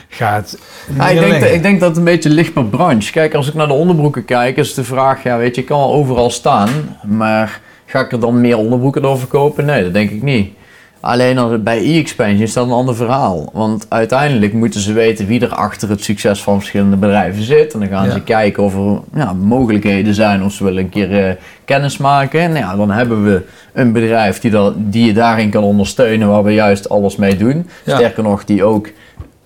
Ga 0.09 0.33
het 0.35 0.59
Ja, 0.97 1.07
ik, 1.09 1.19
denk, 1.19 1.39
dat- 1.41 1.49
ik 1.51 1.61
denk 1.61 1.79
dat 1.79 1.89
het 1.89 1.97
een 1.97 2.03
beetje 2.03 2.29
ligt 2.29 2.53
per 2.53 2.65
branche. 2.65 3.11
Kijk, 3.11 3.33
als 3.33 3.47
ik 3.47 3.53
naar 3.53 3.67
de 3.67 3.73
onderbroeken 3.73 4.25
kijk, 4.25 4.57
is 4.57 4.73
de 4.73 4.83
vraag, 4.83 5.23
ja, 5.23 5.37
weet 5.37 5.55
je, 5.55 5.61
ik 5.61 5.67
kan 5.67 5.79
wel 5.79 5.93
overal 5.93 6.29
staan, 6.29 6.69
maar 7.03 7.59
ga 7.85 7.99
ik 7.99 8.11
er 8.11 8.19
dan 8.19 8.41
meer 8.41 8.57
onderbroeken 8.57 9.01
door 9.01 9.19
verkopen? 9.19 9.65
Nee, 9.65 9.83
dat 9.83 9.93
denk 9.93 10.09
ik 10.11 10.21
niet. 10.23 10.53
Alleen 11.01 11.37
als, 11.37 11.63
bij 11.63 11.77
e-expansion 11.83 12.41
is 12.41 12.53
dat 12.53 12.65
een 12.65 12.71
ander 12.71 12.95
verhaal. 12.95 13.49
Want 13.53 13.85
uiteindelijk 13.89 14.53
moeten 14.53 14.79
ze 14.79 14.93
weten 14.93 15.25
wie 15.27 15.41
er 15.41 15.53
achter 15.53 15.89
het 15.89 16.03
succes 16.03 16.41
van 16.43 16.57
verschillende 16.57 16.95
bedrijven 16.95 17.43
zit. 17.43 17.73
En 17.73 17.79
dan 17.79 17.87
gaan 17.87 18.05
Ja. 18.05 18.11
ze 18.11 18.21
kijken 18.23 18.63
of 18.63 18.75
er 18.75 18.99
ja, 19.13 19.33
mogelijkheden 19.33 20.13
zijn 20.13 20.43
of 20.43 20.51
ze 20.53 20.63
willen 20.63 20.83
een 20.83 20.89
keer 20.89 21.25
eh, 21.27 21.35
kennis 21.65 21.97
maken. 21.97 22.39
En 22.39 22.55
ja, 22.55 22.75
dan 22.75 22.91
hebben 22.91 23.23
we 23.23 23.45
een 23.73 23.91
bedrijf 23.91 24.39
die, 24.39 24.51
dat, 24.51 24.73
die 24.77 25.05
je 25.05 25.13
daarin 25.13 25.49
kan 25.49 25.63
ondersteunen, 25.63 26.27
waar 26.27 26.43
we 26.43 26.53
juist 26.53 26.89
alles 26.89 27.15
mee 27.15 27.37
doen. 27.37 27.67
Ja. 27.85 27.95
Sterker 27.95 28.23
nog, 28.23 28.45
die 28.45 28.63
ook 28.63 28.89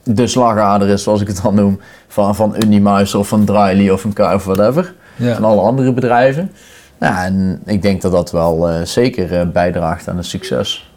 de 0.03 0.27
slagader 0.27 0.87
is, 0.87 1.03
zoals 1.03 1.21
ik 1.21 1.27
het 1.27 1.39
dan 1.43 1.55
noem, 1.55 1.79
van, 2.07 2.35
van 2.35 2.55
Unimuis 2.63 3.15
of 3.15 3.27
van 3.27 3.45
Dryly 3.45 3.89
of 3.89 4.01
van 4.01 4.13
K 4.13 4.19
of 4.19 4.45
whatever. 4.45 4.93
Van 5.19 5.43
alle 5.43 5.61
andere 5.61 5.93
bedrijven. 5.93 6.51
Ja, 6.99 7.25
en 7.25 7.61
ik 7.65 7.81
denk 7.81 8.01
dat 8.01 8.11
dat 8.11 8.31
wel 8.31 8.69
eh, 8.69 8.81
zeker 8.83 9.39
eh, 9.39 9.47
bijdraagt 9.47 10.07
aan 10.09 10.17
het 10.17 10.25
succes. 10.25 10.89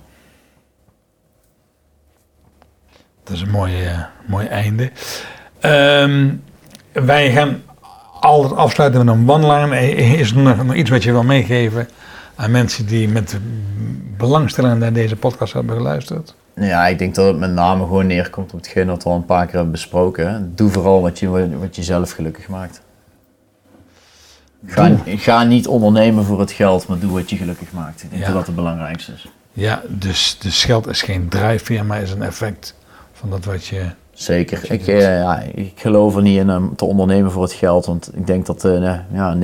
Dat 3.29 3.37
is 3.37 3.43
een 3.43 3.51
mooi, 3.51 3.85
eh, 3.85 3.99
mooi 4.27 4.47
einde. 4.47 4.91
Ehm, 5.61 6.29
wij 6.93 7.33
gaan 7.33 7.63
altijd 8.21 8.53
afsluiten 8.57 9.05
met 9.05 9.15
een 9.15 9.31
one-line. 9.31 9.77
Eh, 9.77 10.13
Is 10.21 10.31
er 10.31 10.37
nog, 10.39 10.65
nog 10.65 10.75
iets 10.75 10.91
wat 10.91 11.03
je 11.03 11.13
wil 11.13 11.23
meegeven 11.23 11.89
aan 12.35 12.51
mensen 12.51 12.87
die 12.87 13.09
met 13.09 13.39
belangstelling 14.17 14.79
naar 14.79 14.93
deze 14.93 15.17
podcast 15.17 15.53
hebben 15.53 15.77
geluisterd? 15.77 16.35
Ja, 16.55 16.87
ik 16.87 16.99
denk 16.99 17.15
dat 17.15 17.27
het 17.27 17.39
met 17.39 17.51
name 17.51 17.83
gewoon 17.83 18.07
neerkomt 18.07 18.53
op 18.53 18.59
hetgeen 18.59 18.87
wat 18.87 19.03
we 19.03 19.09
al 19.11 19.17
een 19.17 19.25
paar 19.25 19.45
keer 19.45 19.55
hebben 19.55 19.71
besproken. 19.73 20.53
Doe 20.55 20.71
vooral 20.71 21.03
wat 21.03 21.19
je, 21.19 21.59
wat 21.59 21.77
je 21.77 21.83
zelf 21.83 22.11
gelukkig 22.11 22.49
maakt. 22.49 22.81
Ga, 24.67 24.91
ga 25.07 25.43
niet 25.45 25.67
ondernemen 25.67 26.25
voor 26.25 26.41
het 26.41 26.53
geld, 26.53 26.87
maar 26.87 26.99
doe 26.99 27.13
wat 27.13 27.31
je 27.31 27.37
gelukkig 27.37 27.73
maakt. 27.73 28.03
Ik 28.03 28.11
denk 28.11 28.23
Ja. 28.23 28.27
dat 28.29 28.37
dat 28.37 28.47
het 28.47 28.55
belangrijkste 28.57 29.13
is. 29.13 29.27
Ja, 29.53 29.83
dus, 29.89 30.39
dus 30.39 30.65
geld 30.65 30.87
is 30.87 31.03
geen 31.03 31.29
drijfveer, 31.29 31.85
maar 31.85 32.03
is 32.03 32.11
een 32.11 32.23
effect 32.23 32.75
van 33.19 33.31
dat 33.31 33.45
wat 33.45 33.67
je... 33.67 33.83
Zeker. 34.13 34.61
je 34.63 34.75
Ik, 34.75 34.87
eh, 34.87 35.01
ja, 35.01 35.43
ik 35.55 35.73
geloof 35.75 36.17
er 36.17 36.23
niet 36.23 36.39
in 36.39 36.51
om 36.51 36.77
te 36.77 36.85
ondernemen 36.85 37.31
voor 37.31 37.43
het 37.43 37.53
geld. 37.53 37.87
Want 37.87 38.11
ik 38.15 38.27
denk 38.27 38.47
dat 38.47 38.65
eh, 38.65 38.95
ja, 39.13 39.37
90% 39.37 39.41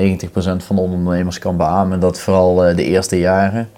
van 0.57 0.77
de 0.77 0.83
ondernemers 0.83 1.39
kan 1.39 1.57
beamen 1.57 2.01
dat 2.01 2.21
vooral 2.21 2.65
eh, 2.65 2.77
de 2.77 2.85
eerste 2.85 3.19
jaren. 3.19 3.69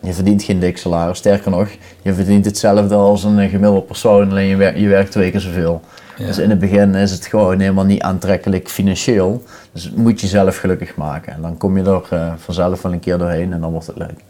Je 0.00 0.12
verdient 0.12 0.42
geen 0.42 0.58
dik 0.60 0.78
salaris. 0.78 1.18
Sterker 1.18 1.50
nog, 1.50 1.68
je 2.02 2.14
verdient 2.14 2.44
hetzelfde 2.44 2.94
als 2.94 3.24
een 3.24 3.48
gemiddelde 3.48 3.80
persoon, 3.80 4.30
alleen 4.30 4.46
je, 4.46 4.56
wer- 4.56 4.78
je 4.78 4.88
werkt 4.88 5.10
twee 5.10 5.30
keer 5.30 5.40
zoveel. 5.40 5.80
Ja. 6.16 6.26
Dus 6.26 6.38
in 6.38 6.50
het 6.50 6.58
begin 6.58 6.94
is 6.94 7.10
het 7.10 7.26
gewoon 7.26 7.60
helemaal 7.60 7.84
niet 7.84 8.02
aantrekkelijk 8.02 8.68
financieel. 8.68 9.42
Dus 9.72 9.90
moet 9.90 10.20
je 10.20 10.26
zelf 10.26 10.56
gelukkig 10.56 10.96
maken. 10.96 11.32
En 11.32 11.42
dan 11.42 11.56
kom 11.56 11.76
je 11.76 11.84
er 11.84 12.34
vanzelf 12.38 12.82
wel 12.82 12.92
een 12.92 13.00
keer 13.00 13.18
doorheen 13.18 13.52
en 13.52 13.60
dan 13.60 13.70
wordt 13.70 13.86
het 13.86 13.98
leuk. 13.98 14.24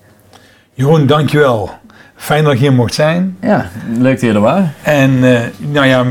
Jeroen, 0.73 1.07
dankjewel. 1.07 1.71
Fijn 2.17 2.45
dat 2.45 2.53
ik 2.53 2.59
hier 2.59 2.73
mocht 2.73 2.95
zijn. 2.95 3.37
Ja, 3.41 3.71
leuk 3.99 4.13
dat 4.21 4.29
je 4.31 4.33
er 4.35 4.41
was. 4.41 4.61
En 4.83 5.25
eh, 5.35 5.41
nou 5.59 5.87
ja, 5.87 6.05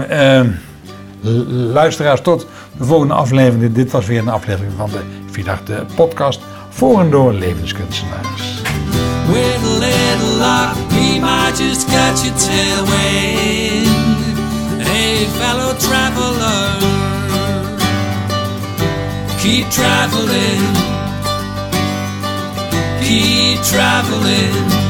l- 1.21 1.27
luisteraars, 1.73 2.21
tot 2.21 2.47
de 2.77 2.83
volgende 2.85 3.13
aflevering. 3.13 3.73
Dit 3.73 3.91
was 3.91 4.05
weer 4.05 4.19
een 4.19 4.29
aflevering 4.29 4.73
van 4.77 4.89
de 4.89 4.99
Vierdachte 5.31 5.85
podcast 5.95 6.39
voor 6.69 6.99
en 6.99 7.09
door 7.09 7.33
levenskunstenaars. 7.33 8.61
With 9.27 9.57
a 9.63 9.79
little 9.79 10.37
luck, 10.37 10.75
we 10.89 11.19
might 11.19 11.57
just 11.57 11.85
catch 11.85 12.25
a 12.25 12.31
tailwind. 12.37 13.87
Hey, 14.87 15.27
fellow 15.39 15.77
traveler, 15.77 16.77
keep 19.37 19.69
traveling, 19.69 20.61
keep 23.01 23.61
traveling. 23.61 24.82